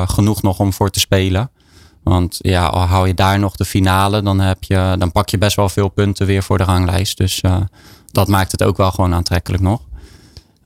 [0.06, 1.50] genoeg nog om voor te spelen.
[2.03, 5.38] Want ja, al hou je daar nog de finale, dan, heb je, dan pak je
[5.38, 7.16] best wel veel punten weer voor de ranglijst.
[7.16, 7.57] Dus uh,
[8.11, 9.80] dat maakt het ook wel gewoon aantrekkelijk nog.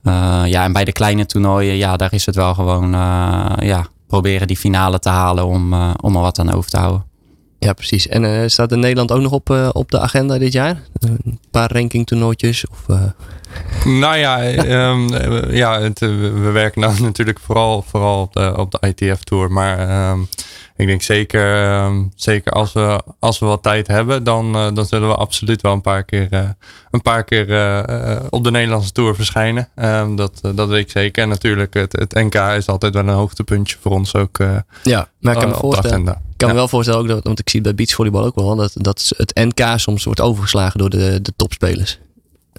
[0.03, 3.87] Uh, ja, en bij de kleine toernooien, ja, daar is het wel gewoon uh, ja,
[4.07, 7.05] proberen die finale te halen om, om er wat aan over te houden.
[7.59, 8.07] Ja, precies.
[8.07, 10.81] En staat in Nederland ook nog op, op de agenda dit jaar?
[10.99, 12.67] Een paar rankingtoernooitjes?
[12.67, 12.85] Of,
[13.85, 14.53] Nou ja,
[14.89, 15.07] um,
[15.53, 19.51] ja het, we werken dan natuurlijk vooral, vooral op de, op de ITF Tour.
[19.51, 20.27] Maar um,
[20.77, 24.85] ik denk zeker, ehm, zeker als, we, als we wat tijd hebben, dan, uh, dan
[24.85, 26.49] zullen we absoluut wel een paar keer, uh,
[26.91, 29.69] een paar keer uh, op de Nederlandse Tour verschijnen.
[30.15, 31.23] Dat, dat weet ik zeker.
[31.23, 34.37] En natuurlijk, het, het NK is altijd wel een hoogtepuntje voor ons ook.
[34.83, 36.07] ja, maar ik kan me voorstellen.
[36.07, 38.71] Ik kan me wel voorstellen ook dat, want ik zie bij beachvolleybal ook wel, dat,
[38.75, 41.99] dat het NK soms wordt overgeslagen door de, de topspelers.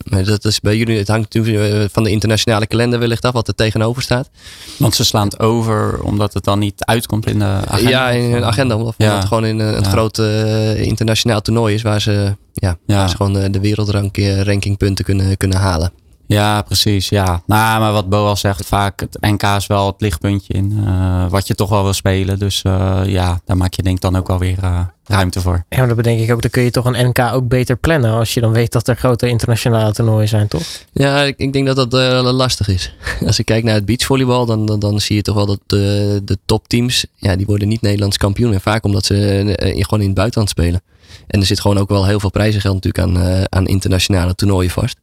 [0.04, 3.32] Maar dat is bij jullie, het hangt natuurlijk eh, van de internationale kalender wellicht af
[3.32, 4.30] wat er tegenover staat.
[4.76, 7.90] Want ze slaan het over omdat het dan niet uitkomt in de agenda?
[7.90, 8.74] Ja, in een agenda.
[8.76, 13.16] Omdat het gewoon in een, groot uh, internationaal toernooi is waar ze, ja, Waar ze
[13.16, 15.92] gewoon de, de wereldrankingpunten kunnen, kunnen halen.
[16.28, 17.08] Ja, precies.
[17.08, 17.42] Ja.
[17.46, 21.28] Nou, maar wat Bo al zegt, vaak het NK is wel het lichtpuntje in uh,
[21.28, 22.38] wat je toch wel wil spelen.
[22.38, 25.64] Dus uh, ja, daar maak je denk ik dan ook wel weer uh, ruimte voor.
[25.68, 26.42] Ja, maar dat bedenk ik ook.
[26.42, 28.96] Dan kun je toch een NK ook beter plannen als je dan weet dat er
[28.96, 30.62] grote internationale toernooien zijn, toch?
[30.92, 32.94] Ja, ik, ik denk dat dat lastig is.
[33.26, 36.20] Als ik kijk naar het beachvolleybal, dan, dan, dan zie je toch wel dat de,
[36.24, 38.52] de topteams, ja, die worden niet Nederlands kampioen.
[38.52, 39.14] En vaak omdat ze
[39.60, 40.82] gewoon in het buitenland spelen.
[41.26, 44.96] En er zit gewoon ook wel heel veel prijzengeld natuurlijk aan, aan internationale toernooien vast.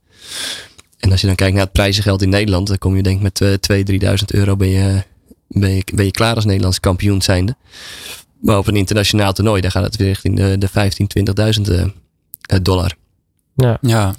[1.06, 3.38] En als je dan kijkt naar het prijzengeld in Nederland, dan kom je denk ik
[3.40, 5.04] met 2.000, 3.000 euro ben je,
[5.48, 7.56] ben, je, ben je klaar als Nederlands kampioen zijnde.
[8.40, 10.74] Maar op een internationaal toernooi, daar gaat het weer richting de, de 15.000,
[11.60, 11.86] 20.000 uh,
[12.62, 12.96] dollar.
[13.56, 13.78] Ja.
[13.82, 14.14] ja.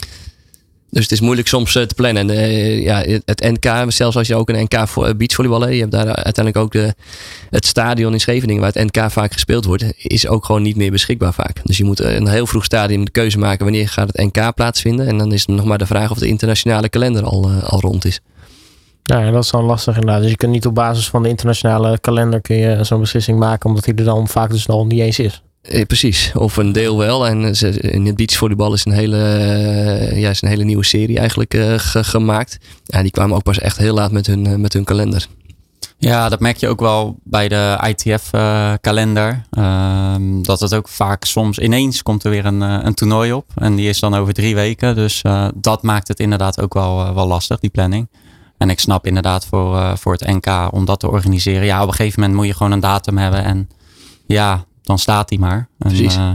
[0.90, 2.30] Dus het is moeilijk soms eh, te plannen.
[2.30, 5.80] En uh, ja, het NK, zelfs als je ook een NK voor uh, beachvolleyballen, je
[5.80, 6.94] hebt daar uiteindelijk ook de,
[7.50, 10.90] het stadion in Scheveningen waar het NK vaak gespeeld wordt, is ook gewoon niet meer
[10.90, 11.60] beschikbaar vaak.
[11.64, 15.06] Dus je moet een heel vroeg stadium de keuze maken wanneer gaat het NK plaatsvinden.
[15.06, 18.20] En dan is nog maar de vraag of de internationale kalender al, al rond is.
[19.02, 20.22] Ja, dat is dan lastig inderdaad.
[20.22, 23.68] Dus je kunt niet op basis van de internationale kalender kun je zo'n beslissing maken,
[23.68, 25.42] omdat hij er dan vaak dus nog niet eens is.
[25.68, 27.26] Eh, precies, of een deel wel.
[27.26, 31.18] En ze, in het beachvolleybal is een hele, eh, ja, is een hele nieuwe serie
[31.18, 32.58] eigenlijk eh, ge- gemaakt.
[32.84, 35.26] Ja, die kwamen ook pas echt heel laat met hun, eh, met hun kalender.
[35.98, 39.42] Ja, dat merk je ook wel bij de ITF-kalender.
[39.50, 43.46] Ehm, dat het ook vaak soms ineens komt er weer een, eh, een toernooi op.
[43.54, 44.94] En die is dan over drie weken.
[44.94, 48.08] Dus eh, dat maakt het inderdaad ook wel, eh, wel lastig, die planning.
[48.58, 51.64] En ik snap inderdaad voor, eh, voor het NK om dat te organiseren.
[51.64, 53.44] Ja, op een gegeven moment moet je gewoon een datum hebben.
[53.44, 53.68] En
[54.26, 55.68] ja, dan staat die maar.
[55.78, 56.16] Precies.
[56.16, 56.30] eh,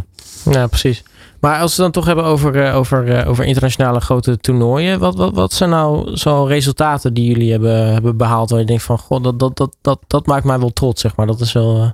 [0.54, 1.04] Ja, precies.
[1.40, 5.00] Maar als we het dan toch hebben over, eh, over, eh, over internationale grote toernooien.
[5.00, 8.50] Wat, wat, wat zijn nou zo resultaten die jullie hebben, hebben behaald?
[8.50, 11.16] Waar je denkt van, god, dat, dat, dat, dat, dat maakt mij wel trots, zeg
[11.16, 11.28] maar.
[11.28, 11.90] Dat is wel, eh,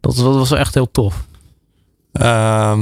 [0.00, 1.24] dat, dat was wel echt heel tof.
[2.12, 2.78] Ehm,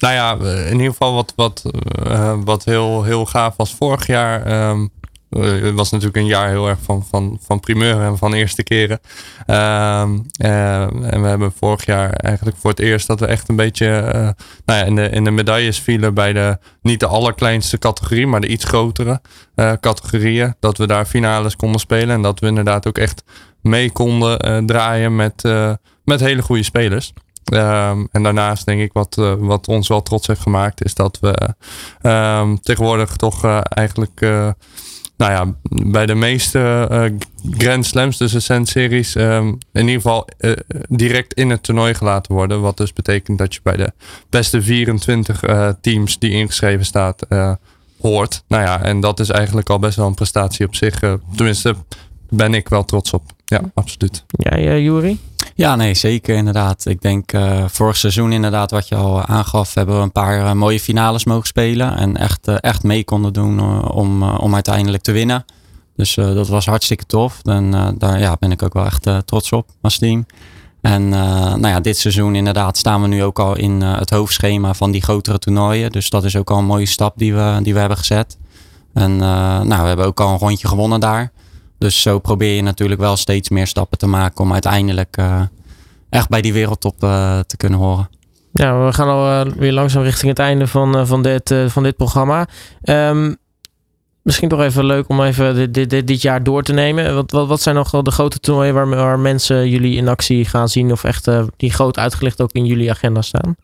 [0.00, 1.62] nou ja, in ieder geval wat, wat,
[2.04, 4.42] eh, wat heel, heel gaaf was vorig jaar.
[4.46, 4.86] ehm,
[5.34, 8.62] eh, het was natuurlijk een jaar heel erg van, van, van primeur en van eerste
[8.62, 9.00] keren.
[9.46, 13.56] Ehm, eh, en we hebben vorig jaar eigenlijk voor het eerst dat we echt een
[13.56, 14.28] beetje eh,
[14.64, 18.40] nou ja, in, de, in de medailles vielen bij de niet de allerkleinste categorie, maar
[18.40, 19.20] de iets grotere
[19.80, 20.54] categorieën.
[20.60, 23.24] Dat we daar finales konden spelen en dat we inderdaad ook echt
[23.60, 25.42] mee konden draaien met,
[26.04, 27.12] met hele goede spelers.
[27.44, 31.54] Ehm, en daarnaast denk ik wat, wat ons wel trots heeft gemaakt, is dat we
[32.00, 34.20] ehm, tegenwoordig toch eigenlijk
[35.16, 35.54] nou ja,
[35.90, 37.04] bij de meeste eh,
[37.58, 40.52] Grand Slams, dus Ascent-series, ehm, in ieder geval eh,
[40.88, 42.60] direct in het toernooi gelaten worden.
[42.60, 43.92] Wat dus betekent dat je bij de
[44.30, 47.26] beste 24 eh, teams die ingeschreven staat
[48.00, 48.44] hoort.
[48.48, 51.00] Nou ja, en dat is eigenlijk al best wel een prestatie op zich.
[51.36, 51.74] tenminste,
[52.28, 53.22] ben ik wel trots op.
[53.44, 54.24] Ja, absoluut.
[54.26, 55.18] Ja, ja Juri?
[55.56, 56.86] Ja, nee, zeker inderdaad.
[56.86, 60.52] Ik denk eh, vorig seizoen inderdaad, wat je al aangaf, hebben we een paar eh,
[60.52, 61.96] mooie finales mogen spelen.
[61.96, 65.44] En echt, eh, echt mee konden doen om, om uiteindelijk te winnen.
[65.96, 67.40] Dus dat was hartstikke tof.
[67.42, 70.26] En daar ja, ben ik ook wel echt trots op als team.
[70.80, 74.90] En nou ja, dit seizoen inderdaad staan we nu ook al in het hoofdschema van
[74.90, 75.92] die grotere toernooien.
[75.92, 78.38] Dus dat is ook al een mooie stap die we, die we hebben gezet.
[78.94, 81.32] En nou, we hebben ook al een rondje gewonnen daar.
[81.84, 85.42] Dus zo probeer je natuurlijk wel steeds meer stappen te maken om uiteindelijk eh,
[86.10, 88.08] echt bij die wereldtop eh, te kunnen horen.
[88.52, 91.82] Ja, we gaan al eh, weer langzaam richting het einde van, van, dit, eh, van
[91.82, 92.48] dit programma.
[92.82, 93.34] Ehm,
[94.22, 97.14] misschien toch even leuk om even dit, dit, dit, dit jaar door te nemen.
[97.14, 100.44] Wat, wat, wat zijn nog wel de grote toernooien waar, waar mensen jullie in actie
[100.44, 100.92] gaan zien?
[100.92, 103.56] Of echt die groot uitgelicht ook in jullie agenda staan?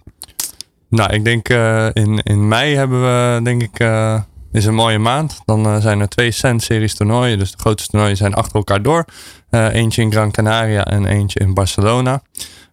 [0.90, 4.20] Nou, ik denk eh, in, in mei hebben we, denk ik, eh,
[4.52, 5.40] is een mooie maand.
[5.44, 7.38] Dan eh, zijn er twee Cent-series toernooien.
[7.38, 9.04] Dus de grootste toernooien zijn achter elkaar door.
[9.50, 12.22] Eh, eentje in Gran Canaria en eentje in Barcelona.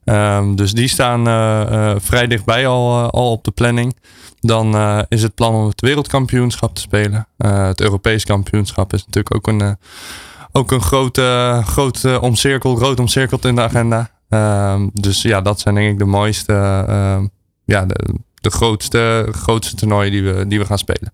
[0.04, 3.98] Ehm, dus die staan eh, vrij dichtbij al, al op de planning.
[4.40, 4.76] Dan
[5.10, 7.28] is het plan om het wereldkampioenschap te spelen.
[7.38, 9.78] Het Europees kampioenschap is natuurlijk ook een,
[10.52, 14.10] ook een grote, grote omcirkel, groot omcirkeld in de agenda.
[14.30, 16.54] Ehm, dus ja, dat zijn denk ik de mooiste,
[16.88, 17.28] ehm,
[17.66, 17.86] ja,
[18.42, 21.14] de grootste, grootste toernooien die we, die we gaan spelen.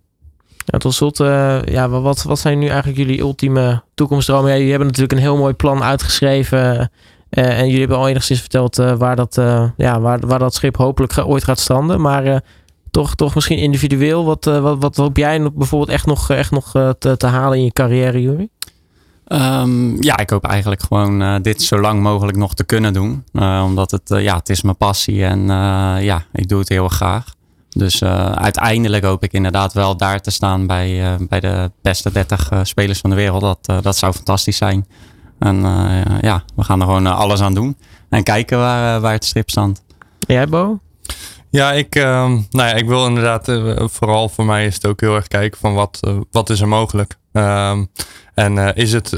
[0.65, 4.49] Tot slot, eh, ja, wat, wat zijn nu eigenlijk jullie ultieme toekomstdromen?
[4.49, 6.91] Ja, jullie hebben natuurlijk een heel mooi plan uitgeschreven.
[7.29, 10.53] eh, en jullie hebben al enigszins verteld eh, waar, dat, eh, ja, waar, waar dat
[10.53, 12.01] schip hopelijk ooit gaat stranden.
[12.01, 12.37] Maar eh,
[12.91, 14.25] toch, toch misschien individueel.
[14.25, 17.63] Wat, eh, wat, wat hoop jij bijvoorbeeld echt nog, echt nog eh, te, halen in
[17.63, 18.49] je carrière, Juri?
[19.27, 23.23] Ehm, ja, ik hoop eigenlijk gewoon eh, dit zo lang mogelijk nog te kunnen doen.
[23.33, 26.69] Eh, omdat het, eh, ja, het is mijn passie en eh, ja, ik doe het
[26.69, 27.25] heel graag.
[27.73, 32.11] Dus eh, uiteindelijk hoop ik inderdaad wel daar te staan bij, eh, bij de beste
[32.11, 33.41] 30 eh, spelers van de wereld.
[33.41, 34.87] Dat, dat zou fantastisch zijn.
[35.39, 37.77] En eh, ja, we gaan er gewoon alles aan doen.
[38.09, 39.83] En kijken waar, waar het strip staat.
[40.27, 40.79] En jij, Bo?
[41.49, 43.51] Ja, ik, ehm, nou ja, ik wil inderdaad,
[43.91, 45.99] vooral voor mij is het ook heel erg kijken van wat,
[46.31, 47.17] wat is er mogelijk.
[47.31, 47.83] Ehm,
[48.33, 49.11] en eh, is, het,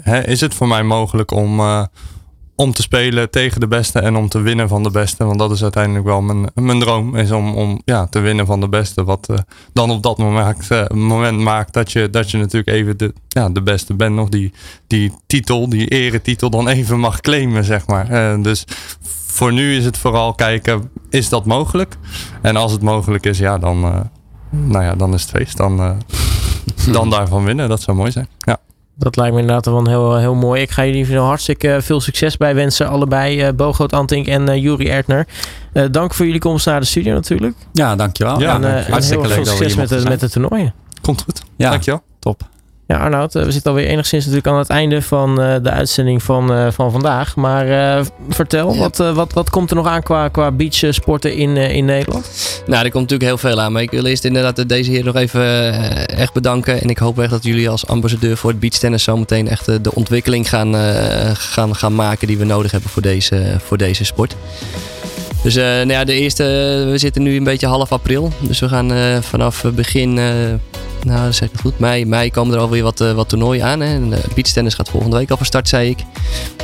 [0.00, 1.84] hè, is het voor mij mogelijk om, eh,
[2.54, 5.24] om te spelen tegen de beste en om te winnen van de beste?
[5.24, 8.60] Want dat is uiteindelijk wel mijn, mijn droom, is om, om ja, te winnen van
[8.60, 9.04] de beste.
[9.04, 9.36] Wat eh,
[9.72, 13.48] dan op dat moment, eh, moment maakt dat je, dat je natuurlijk even de, ja,
[13.48, 14.14] de beste bent.
[14.14, 14.52] Nog die,
[14.86, 18.10] die titel, die eretitel dan even mag claimen, zeg maar.
[18.10, 18.64] Eh, dus
[19.26, 21.96] voor nu is het vooral kijken, is dat mogelijk?
[22.42, 23.80] En als het mogelijk is, ja, dan,
[24.50, 25.56] nou ja, dan is het feest.
[25.56, 25.76] Dan,
[26.92, 28.28] dan daarvan winnen, dat zou mooi zijn.
[28.38, 28.58] Ja.
[28.94, 30.62] Dat lijkt me inderdaad wel heel, heel mooi.
[30.62, 32.88] Ik ga jullie veel hartstikke veel succes bij wensen.
[32.88, 35.26] Allebei, eh Bo Groot-Antink en eh Juri Ertner.
[35.72, 37.54] Eh, dank voor jullie komst naar de studio natuurlijk.
[37.72, 38.40] Ja, dankjewel.
[38.40, 40.74] Ja, en, eh, en hartstikke leuk veel succes met de, met de toernooien.
[41.00, 41.42] Komt goed.
[41.56, 41.70] Ja.
[41.70, 42.02] Dankjewel.
[42.18, 42.42] Top.
[42.92, 46.22] Ja, Arnoud, eh, we zitten alweer enigszins natuurlijk aan het einde van eh, de uitzending
[46.22, 47.36] van, eh, van vandaag.
[47.36, 47.66] Maar
[48.28, 48.78] vertel, Ja.
[48.78, 52.30] wat, wat, wat komt er nog aan qua, qua beachsporten in, in Nederland?
[52.66, 53.72] Nou, er komt natuurlijk heel veel aan.
[53.72, 55.72] Maar ik wil eerst inderdaad deze heer nog even
[56.08, 56.80] echt bedanken.
[56.80, 60.48] En ik hoop echt dat jullie als ambassadeur voor het beachtennis zometeen echt de ontwikkeling
[60.48, 60.74] gaan,
[61.36, 64.36] gaan, gaan maken die we nodig hebben voor deze, voor deze sport.
[65.42, 66.44] Dus uh, nou ja, de eerste,
[66.90, 68.32] we zitten nu een beetje half april.
[68.40, 70.24] Dus we gaan uh, vanaf begin, uh,
[71.02, 73.80] nou zeg ik goed, mei, mei komen er alweer wat, wat toernooien aan.
[73.80, 73.98] Hè.
[74.34, 75.98] beachtennis gaat volgende week al van start, zei ik.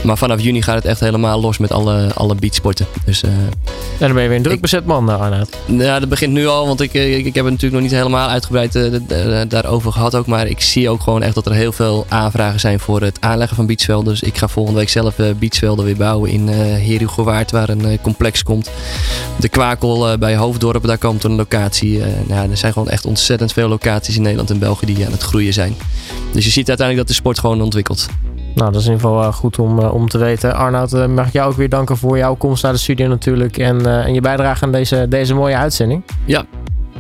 [0.03, 2.87] Maar vanaf juni gaat het echt helemaal los met alle, alle beachsporten.
[3.05, 3.51] Dus, en
[3.99, 5.57] dan ben je weer een druk bezet man, Arnoud.
[5.67, 8.29] Ja, dat begint nu al, want ik, ik, ik heb het natuurlijk nog niet helemaal
[8.29, 8.91] uitgebreid
[9.51, 10.27] daarover gehad ook.
[10.27, 13.57] Maar ik zie ook gewoon echt dat er heel veel aanvragen zijn voor het aanleggen
[13.57, 14.13] van beachvelden.
[14.13, 18.43] Dus ik ga volgende week zelf beachvelden weer bouwen in uh, Herugewaard, waar een complex
[18.43, 18.68] komt.
[19.39, 21.99] De Kwakel uh, bij Hoofddorp, daar komt een locatie.
[21.99, 25.13] Uh, nou, er zijn gewoon echt ontzettend veel locaties in Nederland en België die aan
[25.13, 25.75] het groeien zijn.
[26.33, 28.07] Dus je ziet uiteindelijk dat de sport gewoon ontwikkelt.
[28.55, 30.55] Nou, dat is in ieder geval goed om, om te weten.
[30.55, 33.59] Arnoud, mag ik jou ook weer danken voor jouw komst naar de studio natuurlijk.
[33.59, 36.03] En, en je bijdrage aan deze, deze mooie uitzending.
[36.25, 36.45] Ja,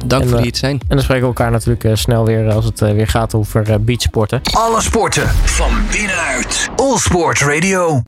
[0.06, 0.80] Dank en, voor hier te zijn.
[0.88, 4.40] En dan spreken we elkaar natuurlijk snel weer als het weer gaat over beachsporten.
[4.52, 6.68] Alle sporten van binnenuit.
[6.76, 7.96] All Sport Radio.